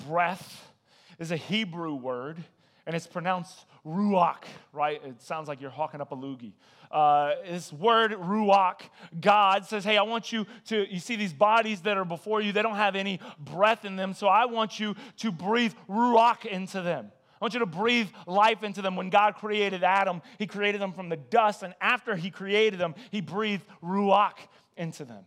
breath, 0.05 0.73
is 1.17 1.31
a 1.31 1.37
Hebrew 1.37 1.95
word, 1.95 2.43
and 2.85 2.93
it's 2.93 3.07
pronounced 3.07 3.63
ruach, 3.85 4.43
right? 4.73 5.01
It 5.05 5.21
sounds 5.21 5.47
like 5.47 5.61
you're 5.61 5.69
hawking 5.69 6.01
up 6.01 6.11
a 6.11 6.17
loogie. 6.17 6.51
Uh, 6.91 7.35
this 7.49 7.71
word 7.71 8.11
ruach, 8.11 8.81
God 9.21 9.65
says, 9.65 9.85
Hey, 9.85 9.95
I 9.95 10.03
want 10.03 10.33
you 10.33 10.45
to, 10.67 10.93
you 10.93 10.99
see 10.99 11.15
these 11.15 11.31
bodies 11.31 11.79
that 11.83 11.95
are 11.95 12.03
before 12.03 12.41
you, 12.41 12.51
they 12.51 12.63
don't 12.63 12.75
have 12.75 12.97
any 12.97 13.21
breath 13.39 13.85
in 13.85 13.95
them, 13.95 14.13
so 14.13 14.27
I 14.27 14.43
want 14.43 14.77
you 14.77 14.93
to 15.19 15.31
breathe 15.31 15.73
ruach 15.87 16.45
into 16.45 16.81
them. 16.81 17.09
I 17.43 17.45
want 17.45 17.55
you 17.55 17.59
to 17.59 17.65
breathe 17.65 18.07
life 18.25 18.63
into 18.63 18.81
them. 18.81 18.95
When 18.95 19.09
God 19.09 19.35
created 19.35 19.83
Adam, 19.83 20.21
He 20.39 20.47
created 20.47 20.79
them 20.79 20.93
from 20.93 21.09
the 21.09 21.17
dust, 21.17 21.61
and 21.61 21.73
after 21.81 22.15
He 22.15 22.31
created 22.31 22.79
them, 22.79 22.95
He 23.11 23.19
breathed 23.19 23.65
Ruach 23.83 24.37
into 24.77 25.03
them. 25.03 25.25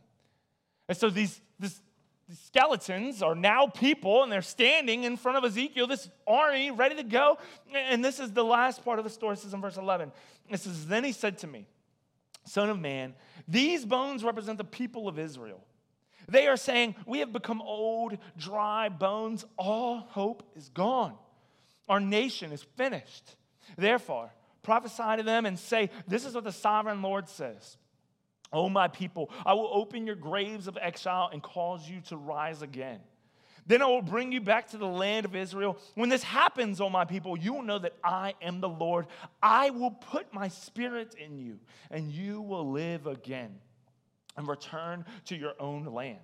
And 0.88 0.96
so 0.96 1.10
these, 1.10 1.38
this, 1.58 1.78
these 2.26 2.38
skeletons 2.38 3.22
are 3.22 3.34
now 3.34 3.66
people, 3.66 4.22
and 4.22 4.32
they're 4.32 4.40
standing 4.40 5.04
in 5.04 5.18
front 5.18 5.36
of 5.36 5.44
Ezekiel, 5.44 5.88
this 5.88 6.08
army 6.26 6.70
ready 6.70 6.94
to 6.94 7.02
go. 7.02 7.36
And 7.74 8.02
this 8.02 8.18
is 8.18 8.32
the 8.32 8.44
last 8.44 8.82
part 8.82 8.98
of 8.98 9.04
the 9.04 9.10
story. 9.10 9.34
This 9.34 9.44
is 9.44 9.52
in 9.52 9.60
verse 9.60 9.76
11. 9.76 10.10
It 10.48 10.60
says, 10.60 10.86
Then 10.86 11.04
he 11.04 11.12
said 11.12 11.36
to 11.40 11.46
me, 11.46 11.66
Son 12.46 12.70
of 12.70 12.80
man, 12.80 13.12
these 13.46 13.84
bones 13.84 14.24
represent 14.24 14.56
the 14.56 14.64
people 14.64 15.06
of 15.06 15.18
Israel. 15.18 15.62
They 16.30 16.46
are 16.46 16.56
saying, 16.56 16.94
We 17.04 17.18
have 17.18 17.34
become 17.34 17.60
old, 17.60 18.16
dry 18.38 18.88
bones. 18.88 19.44
All 19.58 19.98
hope 19.98 20.44
is 20.56 20.70
gone. 20.70 21.12
Our 21.88 22.00
nation 22.00 22.52
is 22.52 22.62
finished. 22.76 23.36
Therefore, 23.76 24.32
prophesy 24.62 25.16
to 25.18 25.22
them 25.22 25.46
and 25.46 25.58
say, 25.58 25.90
This 26.06 26.24
is 26.24 26.34
what 26.34 26.44
the 26.44 26.52
sovereign 26.52 27.02
Lord 27.02 27.28
says. 27.28 27.76
O 28.52 28.68
my 28.68 28.88
people, 28.88 29.30
I 29.44 29.54
will 29.54 29.70
open 29.72 30.06
your 30.06 30.14
graves 30.16 30.68
of 30.68 30.78
exile 30.80 31.30
and 31.32 31.42
cause 31.42 31.88
you 31.88 32.00
to 32.02 32.16
rise 32.16 32.62
again. 32.62 33.00
Then 33.66 33.82
I 33.82 33.86
will 33.86 34.02
bring 34.02 34.30
you 34.30 34.40
back 34.40 34.68
to 34.68 34.78
the 34.78 34.86
land 34.86 35.26
of 35.26 35.34
Israel. 35.34 35.76
When 35.96 36.08
this 36.08 36.22
happens, 36.22 36.80
O 36.80 36.88
my 36.88 37.04
people, 37.04 37.36
you 37.36 37.52
will 37.52 37.62
know 37.62 37.80
that 37.80 37.94
I 38.04 38.34
am 38.40 38.60
the 38.60 38.68
Lord. 38.68 39.06
I 39.42 39.70
will 39.70 39.90
put 39.90 40.32
my 40.32 40.48
spirit 40.48 41.14
in 41.14 41.38
you, 41.38 41.58
and 41.90 42.10
you 42.10 42.40
will 42.40 42.70
live 42.70 43.08
again 43.08 43.56
and 44.36 44.46
return 44.46 45.04
to 45.26 45.36
your 45.36 45.54
own 45.58 45.84
land. 45.86 46.18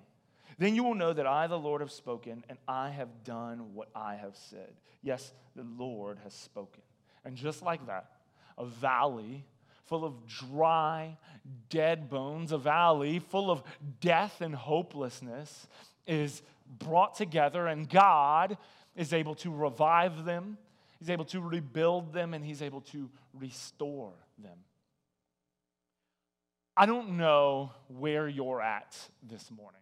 Then 0.58 0.74
you 0.74 0.84
will 0.84 0.94
know 0.94 1.12
that 1.12 1.26
I, 1.26 1.46
the 1.46 1.58
Lord, 1.58 1.80
have 1.80 1.92
spoken, 1.92 2.44
and 2.48 2.58
I 2.68 2.90
have 2.90 3.24
done 3.24 3.74
what 3.74 3.88
I 3.94 4.16
have 4.16 4.36
said. 4.36 4.72
Yes, 5.02 5.32
the 5.56 5.66
Lord 5.78 6.18
has 6.24 6.34
spoken. 6.34 6.82
And 7.24 7.36
just 7.36 7.62
like 7.62 7.86
that, 7.86 8.10
a 8.58 8.64
valley 8.64 9.44
full 9.86 10.04
of 10.04 10.26
dry, 10.26 11.16
dead 11.68 12.08
bones, 12.08 12.52
a 12.52 12.58
valley 12.58 13.18
full 13.18 13.50
of 13.50 13.62
death 14.00 14.40
and 14.40 14.54
hopelessness 14.54 15.66
is 16.06 16.42
brought 16.78 17.14
together, 17.14 17.66
and 17.66 17.88
God 17.88 18.56
is 18.96 19.12
able 19.12 19.34
to 19.36 19.50
revive 19.50 20.24
them, 20.24 20.58
He's 20.98 21.10
able 21.10 21.24
to 21.26 21.40
rebuild 21.40 22.12
them, 22.12 22.32
and 22.32 22.44
He's 22.44 22.62
able 22.62 22.80
to 22.92 23.10
restore 23.34 24.12
them. 24.38 24.56
I 26.76 26.86
don't 26.86 27.16
know 27.16 27.72
where 27.88 28.28
you're 28.28 28.62
at 28.62 28.96
this 29.22 29.50
morning. 29.50 29.80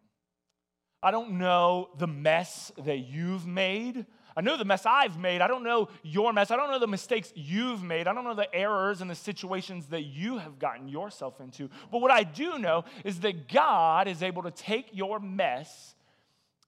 I 1.03 1.11
don't 1.11 1.39
know 1.39 1.89
the 1.99 2.07
mess 2.07 2.73
that 2.85 2.99
you've 2.99 3.47
made. 3.47 4.05
I 4.37 4.43
know 4.43 4.57
the 4.57 4.65
mess 4.65 4.85
I've 4.87 5.19
made. 5.19 5.41
I 5.41 5.49
don't 5.49 5.65
know 5.65 5.89
your 6.03 6.33
mess. 6.33 6.51
I 6.51 6.57
don't 6.57 6.71
know 6.71 6.79
the 6.79 6.87
mistakes 6.87 7.33
you've 7.35 7.83
made. 7.83 8.07
I 8.07 8.13
don't 8.13 8.25
know 8.25 8.35
the 8.35 8.55
errors 8.55 9.01
and 9.01 9.11
the 9.11 9.15
situations 9.15 9.87
that 9.87 10.03
you 10.03 10.39
have 10.39 10.59
gotten 10.59 10.89
yourself 10.89 11.41
into. 11.41 11.69
But 11.91 12.01
what 12.01 12.11
I 12.11 12.23
do 12.23 12.59
know 12.59 12.85
is 13.05 13.21
that 13.21 13.49
God 13.49 14.09
is 14.09 14.23
able 14.23 14.43
to 14.43 14.51
take 14.51 14.89
your 14.93 15.19
mess 15.19 15.95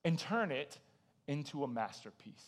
and 0.04 0.18
turn 0.18 0.50
it 0.50 0.78
into 1.26 1.62
a 1.62 1.68
masterpiece. 1.68 2.44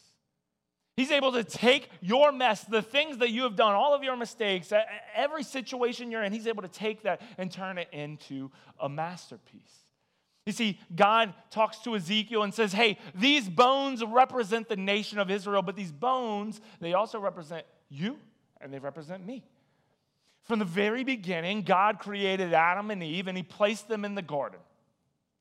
He's 0.97 1.11
able 1.11 1.33
to 1.33 1.45
take 1.45 1.91
your 2.01 2.31
mess, 2.31 2.63
the 2.65 2.83
things 2.83 3.19
that 3.19 3.31
you 3.31 3.43
have 3.43 3.57
done, 3.57 3.75
all 3.75 3.95
of 3.95 4.03
your 4.05 4.17
mistakes, 4.17 4.73
every 5.15 5.43
situation 5.43 6.11
you're 6.11 6.23
in, 6.23 6.33
He's 6.33 6.47
able 6.47 6.63
to 6.63 6.69
take 6.69 7.03
that 7.03 7.21
and 7.37 7.51
turn 7.51 7.79
it 7.79 7.89
into 7.93 8.51
a 8.79 8.89
masterpiece. 8.89 9.84
You 10.47 10.53
see, 10.53 10.79
God 10.95 11.33
talks 11.51 11.79
to 11.81 11.97
Ezekiel 11.97 12.43
and 12.43 12.53
says, 12.53 12.73
Hey, 12.73 12.99
these 13.15 13.49
bones 13.49 14.05
represent 14.05 14.69
the 14.69 14.77
nation 14.77 15.19
of 15.19 15.31
Israel, 15.31 15.63
but 15.63 15.77
these 15.77 15.93
bones, 15.93 16.61
they 16.81 16.93
also 16.93 17.19
represent 17.19 17.65
you 17.89 18.19
and 18.61 18.73
they 18.73 18.79
represent 18.79 19.25
me. 19.25 19.45
From 20.43 20.59
the 20.59 20.67
very 20.67 21.05
beginning, 21.05 21.63
God 21.63 21.99
created 21.99 22.53
Adam 22.53 22.91
and 22.91 23.03
Eve 23.03 23.27
and 23.27 23.37
He 23.37 23.43
placed 23.43 23.89
them 23.89 24.05
in 24.05 24.15
the 24.15 24.23
garden. 24.23 24.61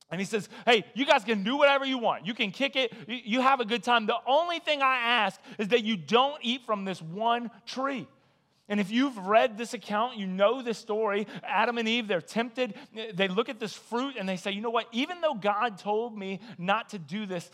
And 0.09 0.21
he 0.21 0.25
says, 0.25 0.47
Hey, 0.65 0.85
you 0.93 1.05
guys 1.05 1.23
can 1.23 1.43
do 1.43 1.57
whatever 1.57 1.85
you 1.85 1.97
want. 1.97 2.27
You 2.27 2.33
can 2.33 2.51
kick 2.51 2.75
it. 2.75 2.93
You 3.07 3.41
have 3.41 3.59
a 3.59 3.65
good 3.65 3.83
time. 3.83 4.05
The 4.05 4.17
only 4.27 4.59
thing 4.59 4.81
I 4.81 4.97
ask 4.97 5.41
is 5.57 5.69
that 5.69 5.83
you 5.83 5.97
don't 5.97 6.37
eat 6.43 6.65
from 6.65 6.85
this 6.85 7.01
one 7.01 7.49
tree. 7.65 8.07
And 8.69 8.79
if 8.79 8.91
you've 8.91 9.17
read 9.17 9.57
this 9.57 9.73
account, 9.73 10.17
you 10.17 10.25
know 10.25 10.61
this 10.61 10.77
story. 10.77 11.27
Adam 11.43 11.77
and 11.77 11.87
Eve, 11.87 12.07
they're 12.07 12.21
tempted. 12.21 12.75
They 13.13 13.27
look 13.27 13.49
at 13.49 13.59
this 13.59 13.73
fruit 13.73 14.15
and 14.17 14.27
they 14.27 14.37
say, 14.37 14.51
you 14.51 14.61
know 14.61 14.69
what? 14.69 14.87
Even 14.91 15.19
though 15.21 15.33
God 15.33 15.77
told 15.77 16.17
me 16.17 16.39
not 16.57 16.89
to 16.89 16.99
do 16.99 17.25
this, 17.25 17.51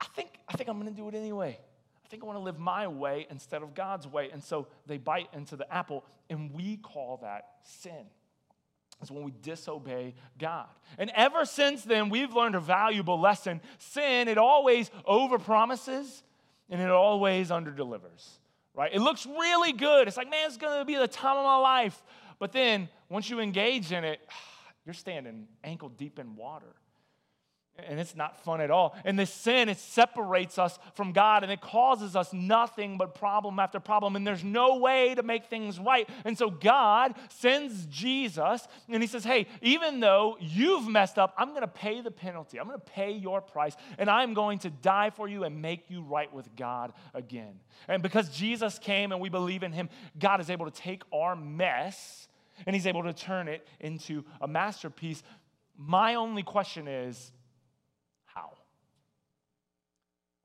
I 0.00 0.04
think, 0.14 0.28
I 0.46 0.52
think 0.52 0.68
I'm 0.68 0.78
going 0.78 0.94
to 0.94 0.96
do 0.96 1.08
it 1.08 1.14
anyway. 1.14 1.58
I 2.04 2.08
think 2.08 2.22
I 2.22 2.26
want 2.26 2.38
to 2.38 2.42
live 2.42 2.58
my 2.58 2.88
way 2.88 3.26
instead 3.30 3.62
of 3.62 3.74
God's 3.74 4.06
way. 4.06 4.30
And 4.32 4.42
so 4.42 4.68
they 4.86 4.96
bite 4.96 5.28
into 5.32 5.56
the 5.56 5.70
apple, 5.72 6.04
and 6.30 6.52
we 6.52 6.76
call 6.76 7.18
that 7.22 7.48
sin 7.62 8.06
It's 9.00 9.10
when 9.10 9.22
we 9.22 9.32
disobey 9.42 10.14
God. 10.38 10.66
And 10.98 11.10
ever 11.14 11.44
since 11.44 11.84
then, 11.84 12.08
we've 12.08 12.34
learned 12.34 12.56
a 12.56 12.60
valuable 12.60 13.20
lesson. 13.20 13.60
Sin, 13.78 14.26
it 14.28 14.38
always 14.38 14.90
overpromises 15.08 16.22
and 16.68 16.80
it 16.80 16.90
always 16.90 17.50
underdelivers, 17.50 18.38
right? 18.78 18.94
It 18.94 19.00
looks 19.00 19.26
really 19.26 19.72
good. 19.72 20.06
It's 20.06 20.16
like, 20.16 20.30
man, 20.30 20.46
it's 20.46 20.56
gonna 20.56 20.84
be 20.84 20.94
the 20.94 21.08
time 21.08 21.36
of 21.36 21.44
my 21.44 21.56
life. 21.56 22.00
But 22.38 22.52
then 22.52 22.88
once 23.08 23.28
you 23.28 23.40
engage 23.40 23.90
in 23.90 24.04
it, 24.04 24.20
you're 24.86 24.94
standing 24.94 25.48
ankle 25.64 25.88
deep 25.88 26.20
in 26.20 26.36
water 26.36 26.74
and 27.86 28.00
it's 28.00 28.16
not 28.16 28.42
fun 28.44 28.60
at 28.60 28.70
all. 28.70 28.96
And 29.04 29.18
this 29.18 29.32
sin, 29.32 29.68
it 29.68 29.78
separates 29.78 30.58
us 30.58 30.78
from 30.94 31.12
God 31.12 31.42
and 31.42 31.52
it 31.52 31.60
causes 31.60 32.16
us 32.16 32.32
nothing 32.32 32.98
but 32.98 33.14
problem 33.14 33.58
after 33.58 33.78
problem. 33.78 34.16
And 34.16 34.26
there's 34.26 34.44
no 34.44 34.78
way 34.78 35.14
to 35.14 35.22
make 35.22 35.46
things 35.46 35.78
right. 35.78 36.08
And 36.24 36.36
so 36.36 36.50
God 36.50 37.14
sends 37.28 37.86
Jesus 37.86 38.66
and 38.88 39.02
he 39.02 39.06
says, 39.06 39.24
Hey, 39.24 39.46
even 39.62 40.00
though 40.00 40.36
you've 40.40 40.88
messed 40.88 41.18
up, 41.18 41.34
I'm 41.38 41.50
going 41.50 41.60
to 41.62 41.68
pay 41.68 42.00
the 42.00 42.10
penalty. 42.10 42.58
I'm 42.58 42.66
going 42.66 42.78
to 42.78 42.84
pay 42.84 43.12
your 43.12 43.40
price 43.40 43.76
and 43.98 44.10
I'm 44.10 44.34
going 44.34 44.58
to 44.60 44.70
die 44.70 45.10
for 45.10 45.28
you 45.28 45.44
and 45.44 45.62
make 45.62 45.88
you 45.88 46.02
right 46.02 46.32
with 46.32 46.54
God 46.56 46.92
again. 47.14 47.60
And 47.86 48.02
because 48.02 48.28
Jesus 48.30 48.78
came 48.78 49.12
and 49.12 49.20
we 49.20 49.28
believe 49.28 49.62
in 49.62 49.72
him, 49.72 49.88
God 50.18 50.40
is 50.40 50.50
able 50.50 50.66
to 50.66 50.72
take 50.72 51.02
our 51.12 51.36
mess 51.36 52.28
and 52.66 52.74
he's 52.74 52.88
able 52.88 53.04
to 53.04 53.12
turn 53.12 53.46
it 53.46 53.66
into 53.78 54.24
a 54.40 54.48
masterpiece. 54.48 55.22
My 55.76 56.16
only 56.16 56.42
question 56.42 56.88
is, 56.88 57.30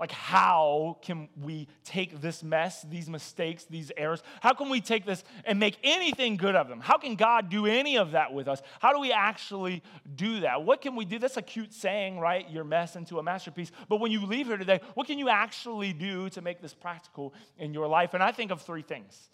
Like, 0.03 0.11
how 0.11 0.97
can 1.01 1.29
we 1.41 1.65
take 1.85 2.19
this 2.19 2.43
mess, 2.43 2.81
these 2.81 3.07
mistakes, 3.07 3.63
these 3.63 3.89
errors? 3.95 4.21
How 4.41 4.51
can 4.51 4.67
we 4.67 4.81
take 4.81 5.05
this 5.05 5.23
and 5.45 5.57
make 5.57 5.77
anything 5.81 6.35
good 6.35 6.55
of 6.55 6.67
them? 6.67 6.81
How 6.81 6.97
can 6.97 7.15
God 7.15 7.49
do 7.49 7.67
any 7.67 7.97
of 7.97 8.11
that 8.11 8.33
with 8.33 8.49
us? 8.49 8.61
How 8.81 8.91
do 8.91 8.99
we 8.99 9.13
actually 9.13 9.81
do 10.13 10.41
that? 10.41 10.61
What 10.61 10.81
can 10.81 10.97
we 10.97 11.05
do? 11.05 11.19
That's 11.19 11.37
a 11.37 11.41
cute 11.41 11.73
saying, 11.73 12.19
right? 12.19 12.49
Your 12.51 12.65
mess 12.65 12.97
into 12.97 13.17
a 13.17 13.23
masterpiece. 13.23 13.71
But 13.87 14.01
when 14.01 14.11
you 14.11 14.25
leave 14.25 14.47
here 14.47 14.57
today, 14.57 14.81
what 14.93 15.07
can 15.07 15.19
you 15.19 15.29
actually 15.29 15.93
do 15.93 16.27
to 16.31 16.41
make 16.41 16.61
this 16.61 16.73
practical 16.73 17.33
in 17.57 17.73
your 17.73 17.87
life? 17.87 18.13
And 18.13 18.21
I 18.21 18.33
think 18.33 18.51
of 18.51 18.61
three 18.61 18.81
things. 18.81 19.29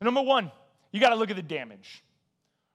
Number 0.00 0.22
one, 0.22 0.50
you 0.92 1.00
got 1.00 1.10
to 1.10 1.16
look 1.16 1.28
at 1.28 1.36
the 1.36 1.42
damage 1.42 2.02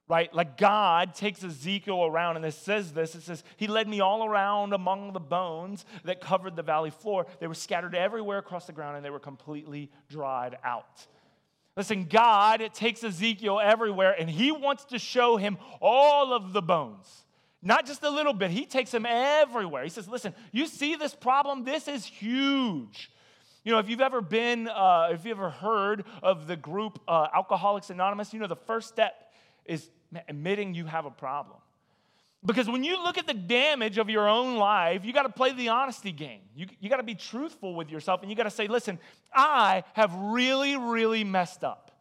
right? 0.07 0.33
Like 0.33 0.57
God 0.57 1.15
takes 1.15 1.43
Ezekiel 1.43 2.05
around, 2.05 2.35
and 2.35 2.45
it 2.45 2.53
says 2.53 2.93
this 2.93 3.15
it 3.15 3.23
says, 3.23 3.43
He 3.57 3.67
led 3.67 3.87
me 3.87 4.01
all 4.01 4.25
around 4.25 4.73
among 4.73 5.13
the 5.13 5.19
bones 5.19 5.85
that 6.03 6.21
covered 6.21 6.55
the 6.55 6.63
valley 6.63 6.91
floor. 6.91 7.25
They 7.39 7.47
were 7.47 7.53
scattered 7.53 7.95
everywhere 7.95 8.37
across 8.37 8.67
the 8.67 8.73
ground, 8.73 8.97
and 8.97 9.05
they 9.05 9.09
were 9.09 9.19
completely 9.19 9.91
dried 10.09 10.57
out. 10.63 11.07
Listen, 11.75 12.05
God 12.05 12.61
it 12.61 12.73
takes 12.73 13.03
Ezekiel 13.03 13.59
everywhere, 13.61 14.15
and 14.17 14.29
He 14.29 14.51
wants 14.51 14.85
to 14.85 14.99
show 14.99 15.37
him 15.37 15.57
all 15.81 16.33
of 16.33 16.53
the 16.53 16.61
bones. 16.61 17.23
Not 17.61 17.87
just 17.87 18.03
a 18.03 18.09
little 18.09 18.33
bit, 18.33 18.51
He 18.51 18.65
takes 18.65 18.93
him 18.93 19.05
everywhere. 19.07 19.83
He 19.83 19.89
says, 19.89 20.07
Listen, 20.07 20.33
you 20.51 20.67
see 20.67 20.95
this 20.95 21.15
problem? 21.15 21.63
This 21.63 21.87
is 21.87 22.05
huge. 22.05 23.11
You 23.63 23.71
know, 23.71 23.79
if 23.79 23.89
you've 23.89 24.01
ever 24.01 24.21
been, 24.21 24.67
uh, 24.67 25.09
if 25.11 25.25
you've 25.25 25.39
ever 25.39 25.49
heard 25.49 26.05
of 26.21 26.45
the 26.45 26.55
group 26.55 27.01
uh, 27.07 27.27
Alcoholics 27.33 27.89
Anonymous, 27.89 28.31
you 28.31 28.39
know, 28.39 28.45
the 28.45 28.55
first 28.55 28.89
step 28.89 29.33
is 29.65 29.89
admitting 30.27 30.73
you 30.73 30.85
have 30.85 31.05
a 31.05 31.11
problem. 31.11 31.57
Because 32.45 32.69
when 32.69 32.83
you 32.83 33.01
look 33.01 33.17
at 33.17 33.25
the 33.25 33.33
damage 33.33 33.97
of 33.97 34.09
your 34.09 34.29
own 34.29 34.57
life, 34.57 35.03
you 35.03 35.13
got 35.13 35.23
to 35.23 35.29
play 35.29 35.51
the 35.53 35.69
honesty 35.69 36.11
game. 36.11 36.41
You, 36.55 36.67
you 36.79 36.89
got 36.89 36.97
to 36.97 37.03
be 37.03 37.15
truthful 37.15 37.73
with 37.73 37.89
yourself 37.89 38.21
and 38.21 38.29
you 38.29 38.37
got 38.37 38.43
to 38.43 38.51
say, 38.51 38.67
listen, 38.67 38.99
I 39.33 39.83
have 39.93 40.13
really, 40.15 40.77
really 40.77 41.23
messed 41.23 41.63
up. 41.63 41.91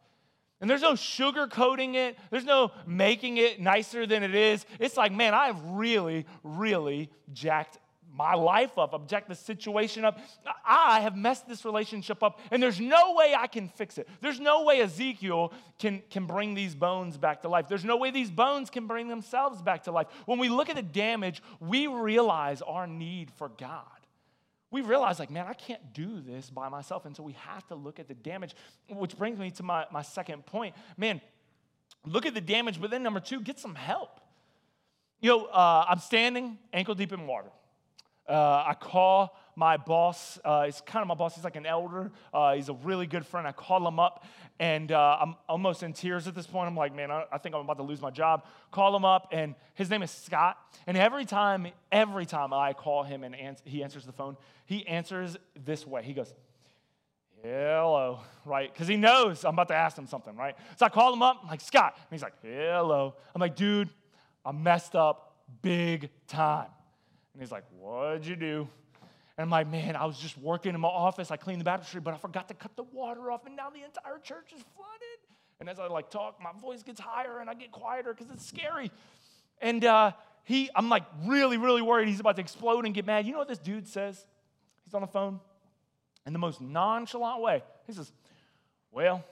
And 0.61 0.69
there's 0.69 0.83
no 0.83 0.93
sugarcoating 0.93 1.95
it, 1.95 2.17
there's 2.29 2.45
no 2.45 2.71
making 2.85 3.37
it 3.37 3.59
nicer 3.59 4.05
than 4.05 4.23
it 4.23 4.35
is. 4.35 4.65
It's 4.79 4.95
like, 4.95 5.11
man, 5.11 5.33
I've 5.33 5.61
really, 5.63 6.25
really 6.43 7.09
jacked 7.33 7.77
my 8.15 8.33
life 8.33 8.77
up, 8.77 8.93
object 8.93 9.27
the 9.27 9.35
situation 9.35 10.05
up. 10.05 10.19
I 10.65 11.01
have 11.01 11.17
messed 11.17 11.47
this 11.47 11.65
relationship 11.65 12.23
up, 12.23 12.39
and 12.49 12.63
there's 12.63 12.79
no 12.79 13.13
way 13.13 13.35
I 13.37 13.47
can 13.47 13.67
fix 13.67 13.97
it. 13.97 14.07
There's 14.21 14.39
no 14.39 14.63
way 14.63 14.81
Ezekiel 14.81 15.51
can, 15.79 16.01
can 16.09 16.25
bring 16.25 16.53
these 16.53 16.75
bones 16.75 17.17
back 17.17 17.41
to 17.41 17.49
life. 17.49 17.67
There's 17.67 17.85
no 17.85 17.97
way 17.97 18.11
these 18.11 18.31
bones 18.31 18.69
can 18.69 18.87
bring 18.87 19.07
themselves 19.09 19.61
back 19.61 19.83
to 19.83 19.91
life. 19.91 20.07
When 20.25 20.39
we 20.39 20.49
look 20.49 20.69
at 20.69 20.75
the 20.75 20.81
damage, 20.81 21.41
we 21.59 21.87
realize 21.87 22.61
our 22.61 22.87
need 22.87 23.31
for 23.31 23.49
God. 23.49 23.83
We 24.71 24.81
realize, 24.81 25.19
like, 25.19 25.29
man, 25.29 25.45
I 25.47 25.53
can't 25.53 25.93
do 25.93 26.21
this 26.21 26.49
by 26.49 26.69
myself. 26.69 27.05
And 27.05 27.15
so 27.15 27.23
we 27.23 27.33
have 27.33 27.65
to 27.67 27.75
look 27.75 27.99
at 27.99 28.07
the 28.07 28.13
damage, 28.13 28.55
which 28.89 29.17
brings 29.17 29.39
me 29.39 29.51
to 29.51 29.63
my, 29.63 29.85
my 29.91 30.01
second 30.01 30.45
point. 30.45 30.75
Man, 30.97 31.21
look 32.05 32.25
at 32.25 32.33
the 32.33 32.41
damage, 32.41 32.81
but 32.81 32.91
then 32.91 33.03
number 33.03 33.19
two, 33.19 33.41
get 33.41 33.59
some 33.59 33.75
help. 33.75 34.19
You 35.21 35.29
know, 35.29 35.45
uh, 35.45 35.85
I'm 35.87 35.99
standing 35.99 36.57
ankle 36.73 36.93
deep 36.93 37.13
in 37.13 37.25
water. 37.25 37.49
Uh, 38.27 38.63
I 38.67 38.75
call 38.79 39.37
my 39.55 39.77
boss. 39.77 40.39
Uh, 40.43 40.65
he's 40.65 40.81
kind 40.81 41.01
of 41.01 41.07
my 41.07 41.13
boss. 41.13 41.35
He's 41.35 41.43
like 41.43 41.55
an 41.55 41.65
elder. 41.65 42.11
Uh, 42.33 42.55
he's 42.55 42.69
a 42.69 42.73
really 42.73 43.07
good 43.07 43.25
friend. 43.25 43.47
I 43.47 43.51
call 43.51 43.87
him 43.87 43.99
up, 43.99 44.25
and 44.59 44.91
uh, 44.91 45.17
I'm 45.21 45.35
almost 45.47 45.83
in 45.83 45.93
tears 45.93 46.27
at 46.27 46.35
this 46.35 46.47
point. 46.47 46.67
I'm 46.67 46.75
like, 46.75 46.95
man, 46.95 47.11
I, 47.11 47.25
I, 47.31 47.37
think 47.37 47.55
I'm 47.55 47.61
about 47.61 47.77
to 47.77 47.83
lose 47.83 48.01
my 48.01 48.09
job. 48.09 48.45
Call 48.71 48.95
him 48.95 49.05
up, 49.05 49.29
and 49.31 49.55
his 49.75 49.89
name 49.89 50.01
is 50.01 50.11
Scott. 50.11 50.57
And 50.87 50.97
every 50.97 51.25
time, 51.25 51.67
every 51.91 52.25
time 52.25 52.53
I 52.53 52.73
call 52.73 53.03
him 53.03 53.23
and 53.23 53.35
ans- 53.35 53.61
he 53.63 53.83
answers 53.83 54.05
the 54.05 54.13
phone, 54.13 54.37
he 54.65 54.87
answers 54.87 55.37
this 55.63 55.85
way. 55.85 56.03
He 56.03 56.13
goes, 56.13 56.33
hello, 57.43 58.21
right? 58.43 58.73
Because 58.73 58.87
he 58.87 58.97
knows 58.97 59.45
I'm 59.45 59.53
about 59.53 59.67
to 59.67 59.75
ask 59.75 59.97
him 59.97 60.07
something, 60.07 60.35
right? 60.35 60.55
So 60.77 60.85
I 60.85 60.89
call 60.89 61.13
him 61.13 61.21
up. 61.21 61.39
I'm 61.43 61.49
like, 61.49 61.61
Scott. 61.61 61.93
And 61.95 62.07
he's 62.11 62.23
like, 62.23 62.33
hello. 62.41 63.13
I'm 63.33 63.39
like, 63.39 63.55
dude, 63.55 63.89
I 64.43 64.51
messed 64.51 64.95
up 64.95 65.35
big 65.61 66.09
time. 66.27 66.67
And 67.35 67.41
he's 67.41 67.51
like, 67.51 67.65
What'd 67.77 68.25
you 68.25 68.37
do? 68.37 68.67
And 69.37 69.43
I'm 69.43 69.49
like, 69.49 69.69
man, 69.69 69.97
I 69.97 70.05
was 70.05 70.17
just 70.17 70.37
working 70.37 70.73
in 70.73 70.79
my 70.79 70.87
office. 70.87 71.29
I 71.29 71.35
cleaned 71.35 71.59
the 71.59 71.65
baptistry, 71.65 71.99
but 71.99 72.13
I 72.13 72.17
forgot 72.17 72.47
to 72.47 72.53
cut 72.53 72.77
the 72.77 72.83
water 72.83 73.29
off, 73.31 73.45
and 73.45 73.53
now 73.53 73.69
the 73.69 73.83
entire 73.83 74.17
church 74.23 74.53
is 74.55 74.63
flooded. 74.75 75.19
And 75.59 75.69
as 75.69 75.77
I 75.77 75.87
like 75.87 76.09
talk, 76.09 76.41
my 76.41 76.51
voice 76.59 76.83
gets 76.83 76.99
higher 76.99 77.39
and 77.39 77.49
I 77.49 77.53
get 77.53 77.71
quieter 77.71 78.13
because 78.13 78.31
it's 78.33 78.45
scary. 78.45 78.91
And 79.61 79.83
uh, 79.85 80.11
he, 80.43 80.69
I'm 80.75 80.89
like 80.89 81.03
really, 81.25 81.57
really 81.57 81.81
worried 81.81 82.07
he's 82.07 82.19
about 82.19 82.35
to 82.35 82.41
explode 82.41 82.85
and 82.85 82.93
get 82.93 83.05
mad. 83.05 83.25
You 83.25 83.33
know 83.33 83.39
what 83.39 83.47
this 83.47 83.59
dude 83.59 83.87
says? 83.87 84.25
He's 84.83 84.93
on 84.93 85.01
the 85.01 85.07
phone 85.07 85.39
in 86.25 86.33
the 86.33 86.39
most 86.39 86.61
nonchalant 86.61 87.41
way. 87.41 87.63
He 87.87 87.93
says, 87.93 88.11
Well, 88.91 89.23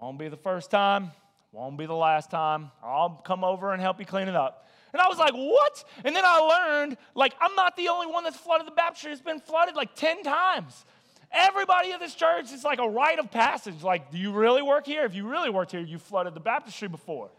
won't 0.00 0.18
be 0.18 0.28
the 0.28 0.36
first 0.36 0.70
time, 0.70 1.10
won't 1.52 1.78
be 1.78 1.86
the 1.86 1.94
last 1.94 2.30
time. 2.30 2.70
I'll 2.82 3.22
come 3.24 3.44
over 3.44 3.72
and 3.72 3.80
help 3.80 3.98
you 4.00 4.06
clean 4.06 4.28
it 4.28 4.36
up. 4.36 4.68
And 4.94 5.02
I 5.02 5.08
was 5.08 5.18
like, 5.18 5.34
What? 5.34 5.84
And 6.04 6.14
then 6.14 6.24
I 6.24 6.38
learned, 6.38 6.96
like, 7.14 7.34
I'm 7.40 7.54
not 7.56 7.76
the 7.76 7.88
only 7.88 8.06
one 8.06 8.24
that's 8.24 8.36
flooded 8.36 8.66
the 8.66 8.70
baptistry. 8.70 9.12
It's 9.12 9.20
been 9.20 9.40
flooded 9.40 9.74
like 9.74 9.94
10 9.96 10.22
times. 10.22 10.84
Everybody 11.32 11.90
at 11.90 11.98
this 11.98 12.14
church, 12.14 12.46
it's 12.52 12.62
like 12.62 12.78
a 12.78 12.88
rite 12.88 13.18
of 13.18 13.28
passage. 13.32 13.82
Like, 13.82 14.12
do 14.12 14.18
you 14.18 14.30
really 14.30 14.62
work 14.62 14.86
here? 14.86 15.04
If 15.04 15.16
you 15.16 15.28
really 15.28 15.50
worked 15.50 15.72
here, 15.72 15.80
you 15.80 15.98
flooded 15.98 16.34
the 16.34 16.40
baptistry 16.40 16.86
before. 16.86 17.30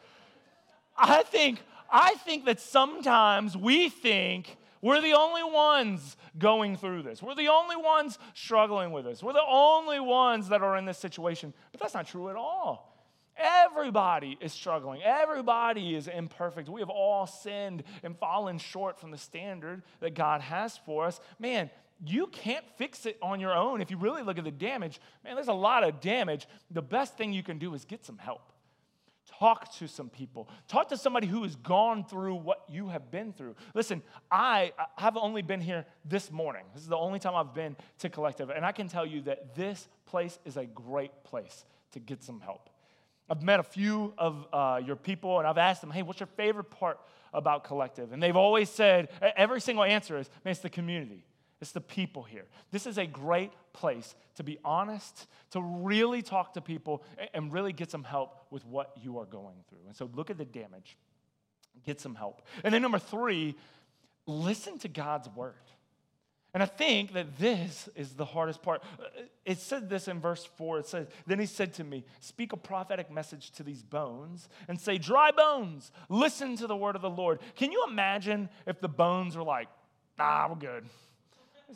I 0.97 1.23
think, 1.23 1.61
I 1.89 2.15
think 2.15 2.43
that 2.45 2.59
sometimes 2.59 3.55
we 3.55 3.87
think 3.87 4.57
we're 4.81 5.01
the 5.01 5.13
only 5.13 5.43
ones 5.43 6.17
going 6.37 6.75
through 6.75 7.03
this. 7.03 7.23
We're 7.23 7.35
the 7.35 7.47
only 7.47 7.77
ones 7.77 8.19
struggling 8.33 8.91
with 8.91 9.05
this. 9.05 9.23
We're 9.23 9.33
the 9.33 9.47
only 9.47 10.01
ones 10.01 10.49
that 10.49 10.61
are 10.61 10.75
in 10.75 10.83
this 10.83 10.97
situation. 10.97 11.53
But 11.71 11.79
that's 11.79 11.93
not 11.93 12.05
true 12.05 12.29
at 12.29 12.35
all. 12.35 12.94
Everybody 13.37 14.37
is 14.39 14.53
struggling. 14.53 15.01
Everybody 15.03 15.95
is 15.95 16.07
imperfect. 16.07 16.69
We 16.69 16.81
have 16.81 16.89
all 16.89 17.27
sinned 17.27 17.83
and 18.03 18.17
fallen 18.17 18.57
short 18.57 18.99
from 18.99 19.11
the 19.11 19.17
standard 19.17 19.83
that 19.99 20.15
God 20.15 20.41
has 20.41 20.77
for 20.77 21.05
us. 21.05 21.19
Man, 21.39 21.69
you 22.05 22.27
can't 22.27 22.65
fix 22.77 23.05
it 23.05 23.17
on 23.21 23.39
your 23.39 23.53
own. 23.53 23.81
If 23.81 23.91
you 23.91 23.97
really 23.97 24.21
look 24.21 24.37
at 24.37 24.43
the 24.43 24.51
damage, 24.51 24.99
man, 25.23 25.35
there's 25.35 25.47
a 25.47 25.53
lot 25.53 25.83
of 25.83 26.01
damage. 26.01 26.47
The 26.71 26.81
best 26.81 27.17
thing 27.17 27.33
you 27.33 27.43
can 27.43 27.57
do 27.57 27.73
is 27.73 27.85
get 27.85 28.05
some 28.05 28.17
help. 28.17 28.51
Talk 29.39 29.73
to 29.77 29.87
some 29.87 30.09
people. 30.09 30.47
Talk 30.67 30.89
to 30.89 30.97
somebody 30.97 31.27
who 31.27 31.43
has 31.43 31.55
gone 31.55 32.05
through 32.05 32.35
what 32.35 32.63
you 32.69 32.87
have 32.89 33.11
been 33.11 33.33
through. 33.33 33.55
Listen, 33.73 34.01
I 34.31 34.71
have 34.97 35.17
only 35.17 35.41
been 35.41 35.61
here 35.61 35.85
this 36.05 36.31
morning. 36.31 36.63
This 36.73 36.83
is 36.83 36.89
the 36.89 36.97
only 36.97 37.19
time 37.19 37.35
I've 37.35 37.53
been 37.53 37.75
to 37.99 38.09
Collective. 38.09 38.49
And 38.49 38.65
I 38.65 38.71
can 38.71 38.87
tell 38.87 39.05
you 39.05 39.21
that 39.23 39.55
this 39.55 39.87
place 40.05 40.39
is 40.45 40.57
a 40.57 40.65
great 40.65 41.23
place 41.23 41.65
to 41.91 41.99
get 41.99 42.23
some 42.23 42.39
help. 42.39 42.69
I've 43.29 43.41
met 43.41 43.59
a 43.59 43.63
few 43.63 44.13
of 44.17 44.45
uh, 44.53 44.81
your 44.85 44.95
people 44.95 45.39
and 45.39 45.47
I've 45.47 45.57
asked 45.57 45.81
them, 45.81 45.91
hey, 45.91 46.03
what's 46.03 46.19
your 46.19 46.27
favorite 46.27 46.69
part 46.69 46.99
about 47.33 47.63
Collective? 47.63 48.11
And 48.13 48.21
they've 48.21 48.35
always 48.35 48.69
said, 48.69 49.09
every 49.35 49.61
single 49.61 49.83
answer 49.83 50.17
is, 50.17 50.29
man, 50.43 50.51
it's 50.51 50.61
the 50.61 50.69
community. 50.69 51.25
It's 51.61 51.71
the 51.71 51.81
people 51.81 52.23
here. 52.23 52.45
This 52.71 52.85
is 52.85 52.97
a 52.97 53.05
great 53.05 53.51
place 53.73 54.13
to 54.35 54.43
be 54.43 54.59
honest, 54.63 55.27
to 55.51 55.61
really 55.61 56.21
talk 56.21 56.53
to 56.53 56.61
people, 56.61 57.03
and 57.33 57.51
really 57.51 57.73
get 57.73 57.89
some 57.89 58.03
help 58.03 58.45
with 58.51 58.65
what 58.65 58.91
you 59.01 59.17
are 59.17 59.25
going 59.25 59.55
through. 59.69 59.79
And 59.87 59.95
so 59.95 60.09
look 60.13 60.29
at 60.29 60.37
the 60.37 60.45
damage, 60.45 60.97
get 61.85 61.99
some 61.99 62.15
help. 62.15 62.41
And 62.63 62.73
then 62.73 62.81
number 62.81 62.99
three, 62.99 63.55
listen 64.27 64.77
to 64.79 64.87
God's 64.87 65.29
word. 65.29 65.53
And 66.55 66.63
I 66.63 66.67
think 66.67 67.11
that 67.15 67.37
this 67.37 67.89
is 67.97 68.13
the 68.13 68.23
hardest 68.23 68.61
part. 68.61 68.81
It 69.43 69.59
said 69.59 69.89
this 69.89 70.07
in 70.07 70.21
verse 70.21 70.45
4. 70.55 70.79
It 70.79 70.87
says, 70.87 71.07
Then 71.27 71.37
he 71.37 71.47
said 71.47 71.73
to 71.73 71.83
me, 71.83 72.05
Speak 72.21 72.53
a 72.53 72.57
prophetic 72.57 73.11
message 73.11 73.51
to 73.51 73.63
these 73.63 73.83
bones 73.83 74.47
and 74.69 74.79
say, 74.79 74.97
Dry 74.97 75.31
bones, 75.31 75.91
listen 76.07 76.55
to 76.55 76.65
the 76.65 76.75
word 76.75 76.95
of 76.95 77.01
the 77.01 77.09
Lord. 77.09 77.41
Can 77.57 77.73
you 77.73 77.83
imagine 77.89 78.47
if 78.65 78.79
the 78.79 78.87
bones 78.87 79.35
were 79.35 79.43
like, 79.43 79.67
Nah, 80.17 80.47
we're 80.47 80.55
good. 80.55 80.85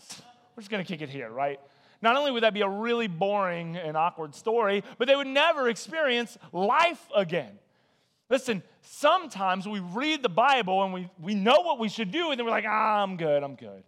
We're 0.55 0.61
just 0.61 0.71
going 0.71 0.83
to 0.83 0.87
kick 0.87 1.01
it 1.01 1.09
here, 1.09 1.29
right? 1.29 1.59
Not 2.01 2.15
only 2.15 2.31
would 2.31 2.43
that 2.43 2.53
be 2.53 2.61
a 2.61 2.69
really 2.69 3.07
boring 3.07 3.75
and 3.75 3.97
awkward 3.97 4.33
story, 4.33 4.85
but 4.97 5.09
they 5.09 5.15
would 5.15 5.27
never 5.27 5.67
experience 5.67 6.37
life 6.53 7.05
again. 7.13 7.59
Listen, 8.29 8.63
sometimes 8.81 9.67
we 9.67 9.79
read 9.79 10.21
the 10.21 10.29
Bible 10.29 10.83
and 10.83 10.93
we, 10.93 11.09
we 11.19 11.33
know 11.33 11.61
what 11.61 11.79
we 11.79 11.89
should 11.89 12.11
do, 12.11 12.31
and 12.31 12.39
then 12.39 12.45
we're 12.45 12.51
like, 12.51 12.65
ah, 12.67 13.03
I'm 13.03 13.17
good, 13.17 13.43
I'm 13.43 13.55
good. 13.55 13.83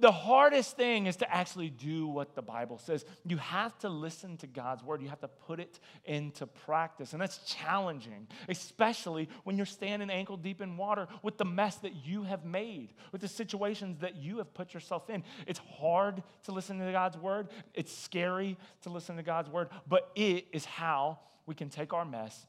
The 0.00 0.10
hardest 0.10 0.76
thing 0.76 1.06
is 1.06 1.16
to 1.16 1.30
actually 1.30 1.68
do 1.68 2.06
what 2.06 2.34
the 2.34 2.40
Bible 2.40 2.78
says. 2.78 3.04
You 3.26 3.36
have 3.36 3.78
to 3.80 3.90
listen 3.90 4.38
to 4.38 4.46
God's 4.46 4.82
word, 4.82 5.02
you 5.02 5.08
have 5.10 5.20
to 5.20 5.28
put 5.28 5.60
it 5.60 5.78
into 6.06 6.46
practice. 6.46 7.12
And 7.12 7.20
that's 7.20 7.38
challenging, 7.44 8.26
especially 8.48 9.28
when 9.44 9.58
you're 9.58 9.66
standing 9.66 10.08
ankle 10.08 10.38
deep 10.38 10.62
in 10.62 10.78
water 10.78 11.08
with 11.22 11.36
the 11.36 11.44
mess 11.44 11.76
that 11.76 12.06
you 12.06 12.22
have 12.22 12.44
made, 12.44 12.94
with 13.12 13.20
the 13.20 13.28
situations 13.28 13.98
that 14.00 14.16
you 14.16 14.38
have 14.38 14.54
put 14.54 14.72
yourself 14.72 15.10
in. 15.10 15.22
It's 15.46 15.60
hard 15.78 16.22
to 16.44 16.52
listen 16.52 16.78
to 16.78 16.90
God's 16.90 17.18
word, 17.18 17.48
it's 17.74 17.94
scary 17.94 18.56
to 18.82 18.88
listen 18.88 19.16
to 19.16 19.22
God's 19.22 19.50
word, 19.50 19.68
but 19.86 20.10
it 20.14 20.46
is 20.52 20.64
how 20.64 21.18
we 21.44 21.54
can 21.54 21.68
take 21.68 21.92
our 21.92 22.06
mess 22.06 22.46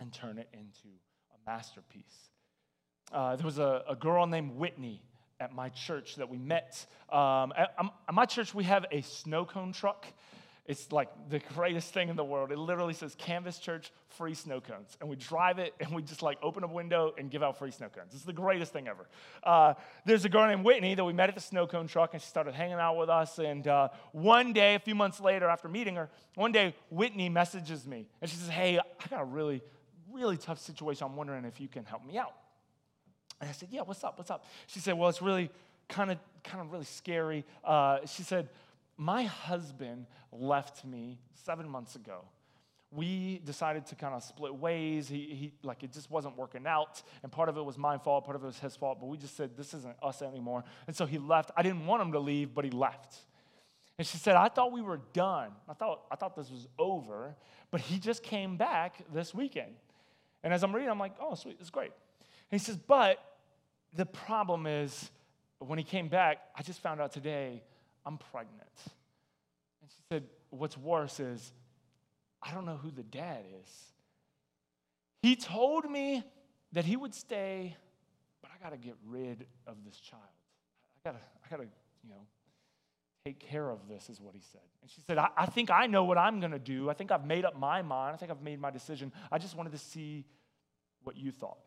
and 0.00 0.12
turn 0.12 0.38
it 0.38 0.48
into 0.54 0.88
a 1.34 1.50
masterpiece. 1.50 2.30
Uh, 3.12 3.36
there 3.36 3.44
was 3.44 3.58
a, 3.58 3.84
a 3.86 3.94
girl 3.94 4.26
named 4.26 4.56
Whitney 4.56 5.02
at 5.40 5.54
my 5.54 5.68
church 5.70 6.16
that 6.16 6.28
we 6.28 6.38
met. 6.38 6.86
Um, 7.10 7.52
at, 7.56 7.74
um, 7.78 7.90
at, 8.08 8.14
my 8.14 8.26
church, 8.26 8.54
we 8.54 8.64
have 8.64 8.86
a 8.90 9.02
snow 9.02 9.44
cone 9.44 9.72
truck. 9.72 10.06
It's 10.66 10.92
like 10.92 11.08
the 11.30 11.38
greatest 11.54 11.94
thing 11.94 12.10
in 12.10 12.16
the 12.16 12.24
world. 12.24 12.52
It 12.52 12.58
literally 12.58 12.92
says 12.92 13.14
Canvas 13.16 13.58
Church 13.58 13.90
free 14.10 14.34
snow 14.34 14.60
cones. 14.60 14.98
And 15.00 15.08
we 15.08 15.16
drive 15.16 15.58
it 15.58 15.72
and 15.80 15.94
we 15.94 16.02
just 16.02 16.20
like 16.20 16.36
open 16.42 16.62
a 16.62 16.66
window 16.66 17.14
and 17.16 17.30
give 17.30 17.42
out 17.42 17.58
free 17.58 17.70
snow 17.70 17.88
cones. 17.88 18.12
It's 18.12 18.24
the 18.24 18.34
greatest 18.34 18.74
thing 18.74 18.86
ever. 18.86 19.08
Uh, 19.42 19.72
there's 20.04 20.26
a 20.26 20.28
girl 20.28 20.46
named 20.46 20.64
Whitney 20.66 20.94
that 20.94 21.04
we 21.04 21.14
met 21.14 21.30
at 21.30 21.34
the 21.34 21.40
snow 21.40 21.66
cone 21.66 21.86
truck 21.86 22.12
and 22.12 22.20
she 22.20 22.28
started 22.28 22.54
hanging 22.54 22.74
out 22.74 22.98
with 22.98 23.08
us. 23.08 23.38
And 23.38 23.66
uh, 23.66 23.88
one 24.12 24.52
day, 24.52 24.74
a 24.74 24.78
few 24.78 24.94
months 24.94 25.20
later, 25.20 25.48
after 25.48 25.68
meeting 25.68 25.94
her, 25.94 26.10
one 26.34 26.52
day 26.52 26.74
Whitney 26.90 27.30
messages 27.30 27.86
me 27.86 28.06
and 28.20 28.30
she 28.30 28.36
says, 28.36 28.50
Hey, 28.50 28.78
I 28.78 29.08
got 29.08 29.22
a 29.22 29.24
really, 29.24 29.62
really 30.12 30.36
tough 30.36 30.58
situation. 30.58 31.06
I'm 31.06 31.16
wondering 31.16 31.46
if 31.46 31.62
you 31.62 31.68
can 31.68 31.86
help 31.86 32.04
me 32.04 32.18
out. 32.18 32.34
And 33.40 33.48
I 33.48 33.52
said, 33.52 33.68
Yeah, 33.70 33.82
what's 33.82 34.02
up? 34.04 34.18
What's 34.18 34.30
up? 34.30 34.44
She 34.66 34.80
said, 34.80 34.94
Well, 34.98 35.08
it's 35.08 35.22
really 35.22 35.50
kind 35.88 36.10
of 36.10 36.18
kind 36.44 36.60
of 36.60 36.72
really 36.72 36.84
scary. 36.84 37.44
Uh, 37.64 37.98
she 38.06 38.22
said, 38.22 38.48
My 38.96 39.24
husband 39.24 40.06
left 40.32 40.84
me 40.84 41.18
seven 41.44 41.68
months 41.68 41.96
ago. 41.96 42.24
We 42.90 43.42
decided 43.44 43.84
to 43.86 43.94
kind 43.94 44.14
of 44.14 44.22
split 44.22 44.54
ways. 44.54 45.08
He, 45.08 45.16
he 45.34 45.52
like 45.62 45.82
it 45.82 45.92
just 45.92 46.10
wasn't 46.10 46.38
working 46.38 46.66
out, 46.66 47.02
and 47.22 47.30
part 47.30 47.50
of 47.50 47.58
it 47.58 47.64
was 47.64 47.76
my 47.76 47.98
fault, 47.98 48.24
part 48.24 48.36
of 48.36 48.42
it 48.42 48.46
was 48.46 48.58
his 48.58 48.76
fault. 48.76 48.98
But 49.00 49.06
we 49.06 49.18
just 49.18 49.36
said 49.36 49.56
this 49.56 49.74
isn't 49.74 49.96
us 50.02 50.22
anymore, 50.22 50.64
and 50.86 50.96
so 50.96 51.04
he 51.04 51.18
left. 51.18 51.50
I 51.56 51.62
didn't 51.62 51.86
want 51.86 52.02
him 52.02 52.12
to 52.12 52.18
leave, 52.18 52.54
but 52.54 52.64
he 52.64 52.70
left. 52.70 53.18
And 53.98 54.06
she 54.06 54.16
said, 54.16 54.36
I 54.36 54.48
thought 54.48 54.70
we 54.70 54.80
were 54.80 55.00
done. 55.12 55.50
I 55.68 55.74
thought, 55.74 56.02
I 56.10 56.14
thought 56.14 56.36
this 56.36 56.50
was 56.50 56.68
over, 56.78 57.34
but 57.72 57.80
he 57.80 57.98
just 57.98 58.22
came 58.22 58.56
back 58.56 59.04
this 59.12 59.34
weekend. 59.34 59.74
And 60.44 60.54
as 60.54 60.62
I'm 60.62 60.72
reading, 60.72 60.88
I'm 60.88 61.00
like, 61.00 61.14
oh, 61.20 61.34
sweet, 61.34 61.56
it's 61.60 61.70
great. 61.70 61.90
And 62.50 62.60
he 62.60 62.64
says, 62.64 62.76
but 62.76 63.18
the 63.94 64.06
problem 64.06 64.66
is, 64.66 65.10
when 65.58 65.78
he 65.78 65.84
came 65.84 66.08
back, 66.08 66.38
I 66.56 66.62
just 66.62 66.80
found 66.80 67.00
out 67.00 67.12
today 67.12 67.62
I'm 68.06 68.18
pregnant. 68.18 68.70
And 69.82 69.90
she 69.90 69.98
said, 70.08 70.24
What's 70.50 70.78
worse 70.78 71.20
is, 71.20 71.52
I 72.42 72.54
don't 72.54 72.64
know 72.64 72.76
who 72.76 72.90
the 72.90 73.02
dad 73.02 73.44
is. 73.62 73.70
He 75.20 75.36
told 75.36 75.90
me 75.90 76.22
that 76.72 76.84
he 76.84 76.96
would 76.96 77.14
stay, 77.14 77.76
but 78.40 78.50
I 78.50 78.62
got 78.62 78.70
to 78.70 78.78
get 78.78 78.94
rid 79.06 79.46
of 79.66 79.76
this 79.84 79.98
child. 79.98 80.22
I 81.04 81.10
got 81.10 81.18
to, 81.18 81.24
I 81.44 81.50
got 81.50 81.62
to, 81.62 81.68
you 82.02 82.10
know, 82.10 82.26
take 83.26 83.40
care 83.40 83.68
of 83.68 83.88
this, 83.88 84.08
is 84.08 84.20
what 84.20 84.34
he 84.34 84.40
said. 84.52 84.62
And 84.80 84.90
she 84.90 85.02
said, 85.06 85.18
I, 85.18 85.28
I 85.36 85.46
think 85.46 85.70
I 85.70 85.86
know 85.86 86.04
what 86.04 86.16
I'm 86.16 86.40
going 86.40 86.52
to 86.52 86.58
do. 86.58 86.88
I 86.88 86.94
think 86.94 87.10
I've 87.10 87.26
made 87.26 87.44
up 87.44 87.58
my 87.58 87.82
mind. 87.82 88.14
I 88.14 88.16
think 88.16 88.30
I've 88.30 88.42
made 88.42 88.60
my 88.60 88.70
decision. 88.70 89.12
I 89.30 89.36
just 89.36 89.54
wanted 89.54 89.72
to 89.72 89.78
see 89.78 90.24
what 91.02 91.16
you 91.16 91.30
thought. 91.30 91.58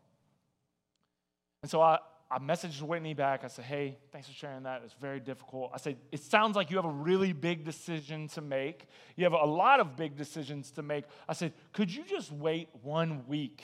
And 1.62 1.70
so 1.70 1.82
I, 1.82 2.00
I 2.30 2.40
messaged 2.40 2.82
Whitney 2.82 3.14
back. 3.14 3.44
I 3.44 3.48
said, 3.48 3.66
hey, 3.66 3.98
thanks 4.12 4.28
for 4.28 4.34
sharing 4.34 4.64
that. 4.64 4.82
It's 4.84 4.96
very 4.96 5.20
difficult. 5.20 5.72
I 5.74 5.78
said, 5.78 5.98
it 6.12 6.24
sounds 6.24 6.56
like 6.56 6.72
you 6.72 6.78
have 6.78 6.86
a 6.86 6.90
really 6.90 7.34
big 7.34 7.66
decision 7.66 8.28
to 8.30 8.42
make. 8.42 8.88
You 9.16 9.26
have 9.26 9.34
a 9.34 9.46
lot 9.46 9.80
of 9.80 9.96
big 9.96 10.16
decisions 10.16 10.72
to 10.72 10.82
make. 10.82 11.06
I 11.28 11.34
said, 11.34 11.54
could 11.74 11.94
you 11.94 12.04
just 12.04 12.32
wait 12.32 12.70
one 12.82 13.28
week? 13.28 13.62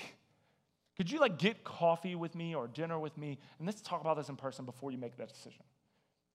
Could 0.97 1.09
you 1.09 1.19
like 1.19 1.37
get 1.37 1.63
coffee 1.63 2.15
with 2.15 2.35
me 2.35 2.55
or 2.55 2.67
dinner 2.67 2.99
with 2.99 3.17
me 3.17 3.37
and 3.59 3.67
let's 3.67 3.81
talk 3.81 4.01
about 4.01 4.17
this 4.17 4.29
in 4.29 4.35
person 4.35 4.65
before 4.65 4.91
you 4.91 4.97
make 4.97 5.15
that 5.17 5.29
decision? 5.29 5.63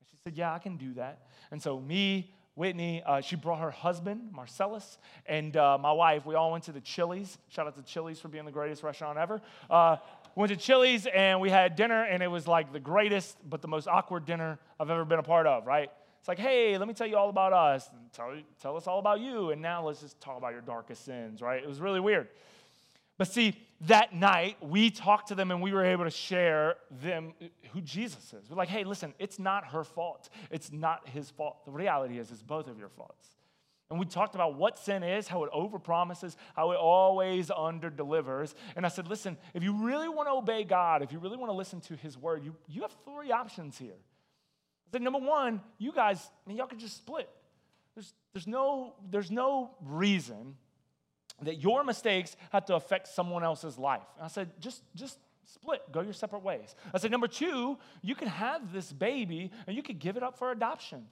And 0.01 0.09
she 0.09 0.16
said, 0.25 0.37
yeah, 0.37 0.55
I 0.55 0.59
can 0.59 0.77
do 0.77 0.94
that. 0.94 1.27
And 1.51 1.61
so 1.61 1.81
me, 1.81 2.33
Whitney, 2.55 3.03
uh, 3.05 3.22
she 3.22 3.35
brought 3.35 3.61
her 3.61 3.70
husband, 3.70 4.31
Marcellus, 4.31 4.98
and 5.27 5.57
uh, 5.57 5.79
my 5.79 5.90
wife. 5.90 6.27
We 6.27 6.35
all 6.35 6.53
went 6.53 6.64
to 6.64 6.72
the 6.72 6.83
Chili's. 6.83 7.38
Shout 7.48 7.66
out 7.66 7.77
to 7.77 7.83
Chili's 7.83 8.20
for 8.20 8.29
being 8.29 8.44
the 8.44 8.53
greatest 8.53 8.83
restaurant 8.83 9.18
ever. 9.18 9.40
Uh, 9.70 9.96
went 10.35 10.51
to 10.51 10.57
Chili's 10.57 11.07
and 11.07 11.40
we 11.40 11.51
had 11.51 11.77
dinner, 11.77 12.05
and 12.05 12.23
it 12.23 12.29
was 12.29 12.47
like 12.47 12.73
the 12.73 12.81
greatest, 12.81 13.37
but 13.49 13.62
the 13.62 13.68
most 13.68 13.88
awkward 13.88 14.25
dinner 14.25 14.59
I've 14.79 14.90
ever 14.90 15.05
been 15.05 15.18
a 15.18 15.23
part 15.23 15.47
of, 15.47 15.66
right? 15.66 15.90
It's 16.23 16.29
like, 16.29 16.38
hey, 16.38 16.79
let 16.79 16.87
me 16.87 16.95
tell 16.95 17.09
you 17.09 17.16
all 17.16 17.31
about 17.31 17.53
us. 17.53 17.90
Tell, 18.12 18.33
tell 18.61 18.77
us 18.77 18.87
all 18.87 19.01
about 19.01 19.18
you. 19.18 19.51
And 19.51 19.61
now 19.61 19.85
let's 19.85 20.01
just 20.01 20.21
talk 20.21 20.38
about 20.38 20.53
your 20.53 20.61
darkest 20.61 21.05
sins, 21.05 21.42
right? 21.42 21.61
It 21.61 21.68
was 21.68 21.81
really 21.81 21.99
weird. 21.99 22.29
But 23.18 23.27
see, 23.27 23.57
that 23.83 24.14
night 24.14 24.57
we 24.61 24.90
talked 24.90 25.29
to 25.29 25.35
them 25.35 25.51
and 25.51 25.61
we 25.61 25.73
were 25.73 25.85
able 25.85 26.05
to 26.05 26.11
share 26.11 26.77
them 27.03 27.35
who 27.73 27.81
Jesus 27.81 28.33
is. 28.33 28.49
We're 28.49 28.57
like, 28.57 28.68
hey, 28.68 28.85
listen, 28.85 29.14
it's 29.18 29.40
not 29.40 29.66
her 29.66 29.83
fault. 29.83 30.29
It's 30.51 30.71
not 30.71 31.09
his 31.09 31.29
fault. 31.31 31.64
The 31.64 31.73
reality 31.73 32.18
is, 32.18 32.31
it's 32.31 32.42
both 32.42 32.68
of 32.68 32.79
your 32.79 32.88
faults. 32.88 33.27
And 33.90 34.01
we 34.01 34.07
talked 34.07 34.35
about 34.35 34.57
what 34.57 34.79
sin 34.79 35.03
is, 35.03 35.29
how 35.29 35.45
it 35.45 35.53
overpromises, 35.53 36.37
how 36.57 36.71
it 36.71 36.77
always 36.77 37.49
underdelivers. 37.49 38.55
And 38.75 38.87
I 38.87 38.88
said, 38.88 39.07
listen, 39.07 39.37
if 39.53 39.62
you 39.62 39.85
really 39.85 40.09
want 40.09 40.29
to 40.29 40.33
obey 40.33 40.64
God, 40.64 41.03
if 41.03 41.12
you 41.12 41.18
really 41.18 41.37
want 41.37 41.51
to 41.51 41.57
listen 41.57 41.81
to 41.83 41.97
his 41.97 42.16
word, 42.16 42.42
you, 42.42 42.57
you 42.68 42.83
have 42.83 42.95
three 43.05 43.33
options 43.33 43.77
here. 43.77 43.92
I 43.92 44.90
said, 44.92 45.03
number 45.03 45.18
one, 45.18 45.61
you 45.79 45.92
guys, 45.92 46.31
I 46.47 46.49
mean, 46.49 46.57
y'all 46.57 46.66
could 46.66 46.79
just 46.79 46.97
split. 46.97 47.29
There's, 47.95 48.14
there's, 48.33 48.47
no, 48.47 48.95
there's 49.11 49.31
no 49.31 49.73
reason 49.85 50.57
that 51.42 51.61
your 51.61 51.85
mistakes 51.85 52.37
have 52.51 52.64
to 52.66 52.77
affect 52.77 53.09
someone 53.09 53.45
else's 53.45 53.79
life. 53.79 54.07
And 54.16 54.25
I 54.25 54.29
said, 54.29 54.51
just, 54.59 54.83
just 54.95 55.18
split, 55.45 55.83
go 55.92 56.01
your 56.01 56.12
separate 56.12 56.42
ways. 56.42 56.75
I 56.95 56.99
said, 56.99 57.11
number 57.11 57.29
two, 57.29 57.79
you 58.01 58.14
can 58.14 58.29
have 58.29 58.73
this 58.73 58.92
baby 58.92 59.51
and 59.66 59.77
you 59.77 59.83
could 59.83 59.99
give 59.99 60.16
it 60.16 60.23
up 60.23 60.38
for 60.38 60.51
adoption. 60.51 61.07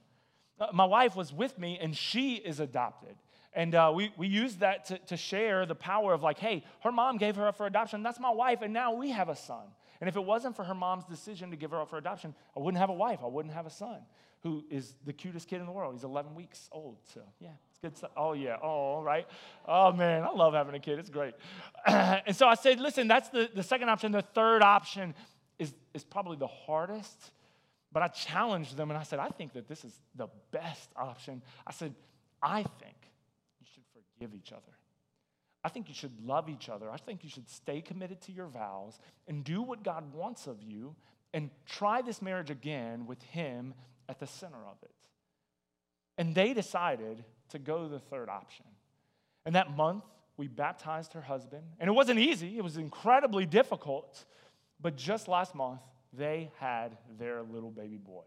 Uh, 0.60 0.66
my 0.72 0.84
wife 0.84 1.16
was 1.16 1.32
with 1.32 1.58
me 1.58 1.78
and 1.80 1.96
she 1.96 2.34
is 2.34 2.60
adopted. 2.60 3.16
And 3.52 3.74
uh, 3.74 3.90
we, 3.94 4.12
we 4.16 4.28
used 4.28 4.60
that 4.60 4.84
to, 4.86 4.98
to 4.98 5.16
share 5.16 5.66
the 5.66 5.74
power 5.74 6.12
of 6.12 6.22
like, 6.22 6.38
hey, 6.38 6.64
her 6.80 6.92
mom 6.92 7.16
gave 7.16 7.36
her 7.36 7.48
up 7.48 7.56
for 7.56 7.66
adoption. 7.66 8.02
That's 8.02 8.20
my 8.20 8.30
wife, 8.30 8.62
and 8.62 8.72
now 8.72 8.92
we 8.92 9.10
have 9.10 9.28
a 9.28 9.34
son. 9.34 9.64
And 10.00 10.08
if 10.08 10.16
it 10.16 10.24
wasn't 10.24 10.54
for 10.54 10.64
her 10.64 10.74
mom's 10.74 11.04
decision 11.04 11.50
to 11.50 11.56
give 11.56 11.72
her 11.72 11.80
up 11.80 11.90
for 11.90 11.98
adoption, 11.98 12.34
I 12.56 12.60
wouldn't 12.60 12.78
have 12.78 12.90
a 12.90 12.94
wife. 12.94 13.20
I 13.22 13.26
wouldn't 13.26 13.54
have 13.54 13.66
a 13.66 13.70
son 13.70 13.98
who 14.42 14.64
is 14.70 14.94
the 15.04 15.12
cutest 15.12 15.48
kid 15.48 15.60
in 15.60 15.66
the 15.66 15.72
world. 15.72 15.94
He's 15.94 16.04
11 16.04 16.34
weeks 16.34 16.68
old. 16.72 16.96
So, 17.12 17.20
yeah, 17.40 17.50
it's 17.68 17.78
good 17.78 17.96
stuff. 17.96 18.10
Oh, 18.16 18.32
yeah. 18.32 18.56
Oh, 18.62 19.02
right. 19.02 19.26
Oh, 19.66 19.92
man, 19.92 20.22
I 20.22 20.30
love 20.30 20.54
having 20.54 20.74
a 20.74 20.78
kid. 20.78 20.98
It's 20.98 21.10
great. 21.10 21.34
and 21.86 22.34
so 22.34 22.46
I 22.46 22.54
said, 22.54 22.80
listen, 22.80 23.08
that's 23.08 23.28
the, 23.28 23.50
the 23.54 23.62
second 23.62 23.90
option. 23.90 24.12
The 24.12 24.22
third 24.22 24.62
option 24.62 25.14
is, 25.58 25.74
is 25.92 26.04
probably 26.04 26.38
the 26.38 26.46
hardest. 26.46 27.32
But 27.92 28.02
I 28.02 28.08
challenged 28.08 28.76
them 28.76 28.90
and 28.90 28.98
I 28.98 29.02
said, 29.02 29.18
I 29.18 29.28
think 29.28 29.52
that 29.54 29.68
this 29.68 29.84
is 29.84 29.92
the 30.14 30.28
best 30.52 30.90
option. 30.96 31.42
I 31.66 31.72
said, 31.72 31.94
I 32.42 32.62
think 32.62 32.96
you 33.60 33.66
should 33.72 33.82
forgive 33.92 34.34
each 34.34 34.52
other. 34.52 34.72
I 35.62 35.68
think 35.68 35.88
you 35.88 35.94
should 35.94 36.24
love 36.24 36.48
each 36.48 36.68
other. 36.68 36.90
I 36.90 36.96
think 36.96 37.22
you 37.22 37.30
should 37.30 37.48
stay 37.48 37.80
committed 37.80 38.20
to 38.22 38.32
your 38.32 38.46
vows 38.46 38.98
and 39.28 39.44
do 39.44 39.60
what 39.60 39.82
God 39.82 40.14
wants 40.14 40.46
of 40.46 40.62
you 40.62 40.94
and 41.34 41.50
try 41.66 42.00
this 42.00 42.22
marriage 42.22 42.50
again 42.50 43.06
with 43.06 43.22
Him 43.22 43.74
at 44.08 44.18
the 44.18 44.26
center 44.26 44.64
of 44.66 44.76
it. 44.82 44.90
And 46.16 46.34
they 46.34 46.54
decided 46.54 47.24
to 47.50 47.58
go 47.58 47.88
the 47.88 47.98
third 47.98 48.28
option. 48.28 48.66
And 49.44 49.54
that 49.54 49.76
month, 49.76 50.04
we 50.36 50.48
baptized 50.48 51.12
her 51.12 51.20
husband. 51.20 51.62
And 51.78 51.88
it 51.88 51.92
wasn't 51.92 52.18
easy, 52.18 52.56
it 52.56 52.64
was 52.64 52.76
incredibly 52.76 53.46
difficult. 53.46 54.24
But 54.80 54.96
just 54.96 55.28
last 55.28 55.54
month, 55.54 55.80
they 56.12 56.50
had 56.58 56.96
their 57.18 57.42
little 57.42 57.70
baby 57.70 57.96
boy. 57.96 58.24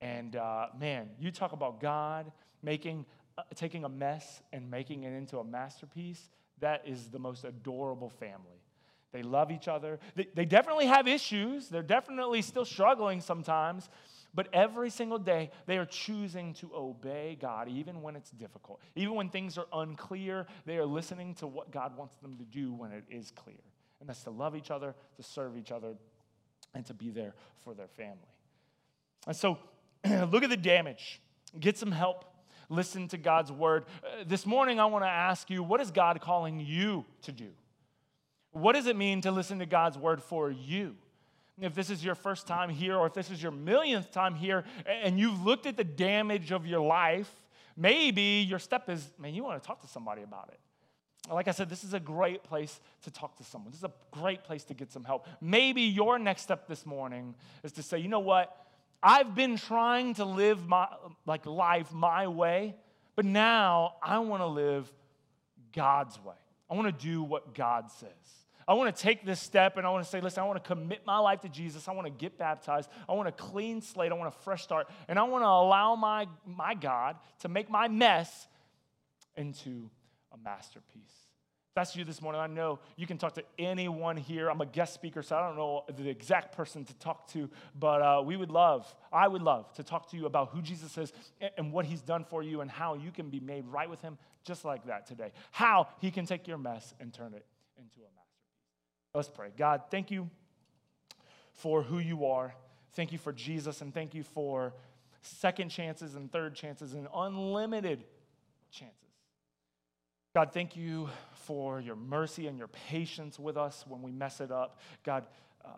And 0.00 0.36
uh, 0.36 0.66
man, 0.78 1.08
you 1.18 1.30
talk 1.30 1.52
about 1.52 1.80
God 1.80 2.30
making, 2.62 3.06
uh, 3.38 3.42
taking 3.54 3.84
a 3.84 3.88
mess 3.88 4.42
and 4.52 4.70
making 4.70 5.04
it 5.04 5.12
into 5.12 5.38
a 5.38 5.44
masterpiece. 5.44 6.30
That 6.60 6.82
is 6.86 7.08
the 7.08 7.18
most 7.18 7.44
adorable 7.44 8.10
family. 8.10 8.60
They 9.12 9.22
love 9.22 9.50
each 9.52 9.68
other. 9.68 10.00
They, 10.16 10.26
they 10.34 10.44
definitely 10.44 10.86
have 10.86 11.06
issues. 11.06 11.68
They're 11.68 11.82
definitely 11.82 12.42
still 12.42 12.64
struggling 12.64 13.20
sometimes. 13.20 13.88
But 14.34 14.48
every 14.52 14.90
single 14.90 15.18
day, 15.18 15.50
they 15.66 15.78
are 15.78 15.86
choosing 15.86 16.54
to 16.54 16.70
obey 16.74 17.38
God, 17.40 17.68
even 17.68 18.02
when 18.02 18.16
it's 18.16 18.32
difficult. 18.32 18.80
Even 18.96 19.14
when 19.14 19.30
things 19.30 19.56
are 19.56 19.66
unclear, 19.72 20.46
they 20.66 20.76
are 20.76 20.84
listening 20.84 21.34
to 21.36 21.46
what 21.46 21.70
God 21.70 21.96
wants 21.96 22.16
them 22.16 22.36
to 22.38 22.44
do 22.44 22.72
when 22.72 22.90
it 22.90 23.04
is 23.08 23.30
clear. 23.30 23.62
And 24.00 24.08
that's 24.08 24.24
to 24.24 24.30
love 24.30 24.56
each 24.56 24.72
other, 24.72 24.96
to 25.16 25.22
serve 25.22 25.56
each 25.56 25.70
other, 25.70 25.94
and 26.74 26.84
to 26.86 26.94
be 26.94 27.10
there 27.10 27.34
for 27.62 27.74
their 27.74 27.88
family. 27.88 28.16
And 29.26 29.36
so, 29.36 29.58
look 30.04 30.42
at 30.42 30.50
the 30.50 30.56
damage. 30.56 31.20
Get 31.58 31.78
some 31.78 31.92
help. 31.92 32.24
Listen 32.68 33.08
to 33.08 33.18
God's 33.18 33.52
word. 33.52 33.84
Uh, 34.02 34.24
this 34.26 34.46
morning, 34.46 34.80
I 34.80 34.86
want 34.86 35.04
to 35.04 35.08
ask 35.08 35.50
you 35.50 35.62
what 35.62 35.80
is 35.80 35.90
God 35.90 36.20
calling 36.20 36.60
you 36.60 37.04
to 37.22 37.32
do? 37.32 37.48
What 38.52 38.72
does 38.72 38.86
it 38.86 38.96
mean 38.96 39.20
to 39.22 39.30
listen 39.30 39.58
to 39.58 39.66
God's 39.66 39.98
word 39.98 40.22
for 40.22 40.50
you? 40.50 40.96
If 41.60 41.74
this 41.74 41.90
is 41.90 42.04
your 42.04 42.14
first 42.14 42.46
time 42.46 42.68
here, 42.68 42.96
or 42.96 43.06
if 43.06 43.14
this 43.14 43.30
is 43.30 43.42
your 43.42 43.52
millionth 43.52 44.10
time 44.10 44.34
here, 44.34 44.64
and 44.86 45.18
you've 45.18 45.44
looked 45.44 45.66
at 45.66 45.76
the 45.76 45.84
damage 45.84 46.50
of 46.50 46.66
your 46.66 46.80
life, 46.80 47.30
maybe 47.76 48.44
your 48.48 48.58
step 48.58 48.88
is, 48.88 49.08
man, 49.18 49.34
you 49.34 49.44
want 49.44 49.62
to 49.62 49.66
talk 49.66 49.80
to 49.82 49.88
somebody 49.88 50.22
about 50.22 50.48
it. 50.52 50.58
Like 51.30 51.48
I 51.48 51.52
said, 51.52 51.70
this 51.70 51.84
is 51.84 51.94
a 51.94 52.00
great 52.00 52.42
place 52.42 52.80
to 53.02 53.10
talk 53.10 53.36
to 53.38 53.44
someone. 53.44 53.70
This 53.70 53.78
is 53.78 53.84
a 53.84 53.92
great 54.10 54.44
place 54.44 54.64
to 54.64 54.74
get 54.74 54.92
some 54.92 55.04
help. 55.04 55.26
Maybe 55.40 55.82
your 55.82 56.18
next 56.18 56.42
step 56.42 56.68
this 56.68 56.84
morning 56.84 57.34
is 57.62 57.72
to 57.72 57.82
say, 57.82 57.98
you 57.98 58.08
know 58.08 58.20
what? 58.20 58.54
I've 59.02 59.34
been 59.34 59.56
trying 59.56 60.14
to 60.14 60.24
live 60.24 60.66
my 60.66 60.88
like 61.26 61.46
life 61.46 61.92
my 61.92 62.26
way, 62.26 62.74
but 63.16 63.24
now 63.24 63.94
I 64.02 64.18
want 64.18 64.42
to 64.42 64.46
live 64.46 64.90
God's 65.74 66.18
way. 66.22 66.34
I 66.70 66.74
want 66.74 66.98
to 66.98 67.04
do 67.04 67.22
what 67.22 67.54
God 67.54 67.90
says. 67.90 68.10
I 68.66 68.74
want 68.74 68.94
to 68.94 69.02
take 69.02 69.26
this 69.26 69.40
step 69.40 69.76
and 69.76 69.86
I 69.86 69.90
want 69.90 70.04
to 70.04 70.10
say, 70.10 70.20
listen, 70.20 70.42
I 70.42 70.46
want 70.46 70.62
to 70.62 70.66
commit 70.66 71.02
my 71.04 71.18
life 71.18 71.40
to 71.42 71.48
Jesus. 71.48 71.86
I 71.86 71.92
want 71.92 72.06
to 72.06 72.10
get 72.10 72.38
baptized. 72.38 72.88
I 73.08 73.12
want 73.12 73.28
a 73.28 73.32
clean 73.32 73.82
slate. 73.82 74.10
I 74.10 74.14
want 74.14 74.34
a 74.34 74.38
fresh 74.42 74.62
start. 74.62 74.88
And 75.06 75.18
I 75.18 75.24
want 75.24 75.42
to 75.42 75.48
allow 75.48 75.96
my, 75.96 76.26
my 76.46 76.74
God 76.74 77.16
to 77.40 77.48
make 77.48 77.68
my 77.68 77.88
mess 77.88 78.48
into 79.36 79.90
a 80.34 80.36
masterpiece. 80.42 81.28
That's 81.74 81.96
you 81.96 82.04
this 82.04 82.22
morning, 82.22 82.40
I 82.40 82.46
know 82.46 82.78
you 82.94 83.04
can 83.04 83.18
talk 83.18 83.34
to 83.34 83.42
anyone 83.58 84.16
here. 84.16 84.48
I'm 84.48 84.60
a 84.60 84.66
guest 84.66 84.94
speaker, 84.94 85.22
so 85.22 85.36
I 85.36 85.40
don't 85.44 85.56
know 85.56 85.82
the 85.96 86.08
exact 86.08 86.56
person 86.56 86.84
to 86.84 86.94
talk 86.94 87.26
to, 87.32 87.50
but 87.78 88.00
uh, 88.00 88.22
we 88.24 88.36
would 88.36 88.50
love, 88.50 88.94
I 89.12 89.26
would 89.26 89.42
love 89.42 89.72
to 89.74 89.82
talk 89.82 90.08
to 90.10 90.16
you 90.16 90.26
about 90.26 90.50
who 90.50 90.62
Jesus 90.62 90.96
is 90.96 91.12
and 91.56 91.72
what 91.72 91.84
he's 91.84 92.00
done 92.00 92.24
for 92.24 92.44
you 92.44 92.60
and 92.60 92.70
how 92.70 92.94
you 92.94 93.10
can 93.10 93.28
be 93.28 93.40
made 93.40 93.66
right 93.66 93.90
with 93.90 94.00
him 94.02 94.18
just 94.44 94.64
like 94.64 94.86
that 94.86 95.06
today. 95.06 95.32
How 95.50 95.88
he 96.00 96.12
can 96.12 96.26
take 96.26 96.46
your 96.46 96.58
mess 96.58 96.94
and 97.00 97.12
turn 97.12 97.34
it 97.34 97.44
into 97.76 97.98
a 97.98 98.10
masterpiece. 98.14 99.14
Let's 99.14 99.28
pray. 99.28 99.48
God, 99.56 99.82
thank 99.90 100.12
you 100.12 100.30
for 101.54 101.82
who 101.82 101.98
you 101.98 102.26
are. 102.26 102.54
Thank 102.92 103.10
you 103.10 103.18
for 103.18 103.32
Jesus, 103.32 103.80
and 103.80 103.92
thank 103.92 104.14
you 104.14 104.22
for 104.22 104.74
second 105.22 105.70
chances 105.70 106.14
and 106.14 106.30
third 106.30 106.54
chances 106.54 106.94
and 106.94 107.08
unlimited 107.12 108.04
chances. 108.70 109.03
God, 110.34 110.52
thank 110.52 110.76
you 110.76 111.08
for 111.32 111.80
your 111.80 111.94
mercy 111.94 112.48
and 112.48 112.58
your 112.58 112.66
patience 112.66 113.38
with 113.38 113.56
us 113.56 113.84
when 113.86 114.02
we 114.02 114.10
mess 114.10 114.40
it 114.40 114.50
up. 114.50 114.80
God, 115.04 115.28
uh, 115.64 115.68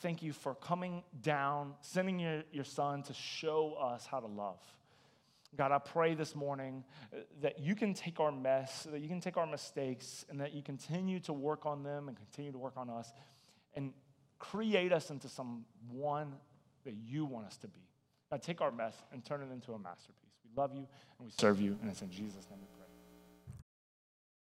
thank 0.00 0.22
you 0.22 0.32
for 0.32 0.54
coming 0.54 1.02
down, 1.20 1.74
sending 1.80 2.20
your, 2.20 2.44
your 2.52 2.64
son 2.64 3.02
to 3.02 3.12
show 3.12 3.72
us 3.72 4.06
how 4.06 4.20
to 4.20 4.28
love. 4.28 4.60
God, 5.56 5.72
I 5.72 5.78
pray 5.78 6.14
this 6.14 6.36
morning 6.36 6.84
uh, 7.12 7.18
that 7.42 7.58
you 7.58 7.74
can 7.74 7.92
take 7.92 8.20
our 8.20 8.30
mess, 8.30 8.86
that 8.88 9.00
you 9.00 9.08
can 9.08 9.20
take 9.20 9.36
our 9.36 9.46
mistakes, 9.46 10.24
and 10.30 10.40
that 10.40 10.54
you 10.54 10.62
continue 10.62 11.18
to 11.20 11.32
work 11.32 11.66
on 11.66 11.82
them 11.82 12.06
and 12.06 12.16
continue 12.16 12.52
to 12.52 12.58
work 12.58 12.76
on 12.76 12.88
us 12.88 13.12
and 13.74 13.92
create 14.38 14.92
us 14.92 15.10
into 15.10 15.28
someone 15.28 16.34
that 16.84 16.94
you 17.04 17.24
want 17.24 17.46
us 17.46 17.56
to 17.56 17.66
be. 17.66 17.80
God, 18.30 18.42
take 18.42 18.60
our 18.60 18.70
mess 18.70 18.94
and 19.12 19.24
turn 19.24 19.42
it 19.42 19.52
into 19.52 19.72
a 19.72 19.78
masterpiece. 19.78 20.22
We 20.44 20.50
love 20.54 20.72
you 20.72 20.86
and 21.18 21.26
we 21.26 21.30
serve 21.36 21.60
you, 21.60 21.76
and 21.82 21.90
it's 21.90 22.02
in 22.02 22.10
Jesus' 22.10 22.46
name. 22.48 22.60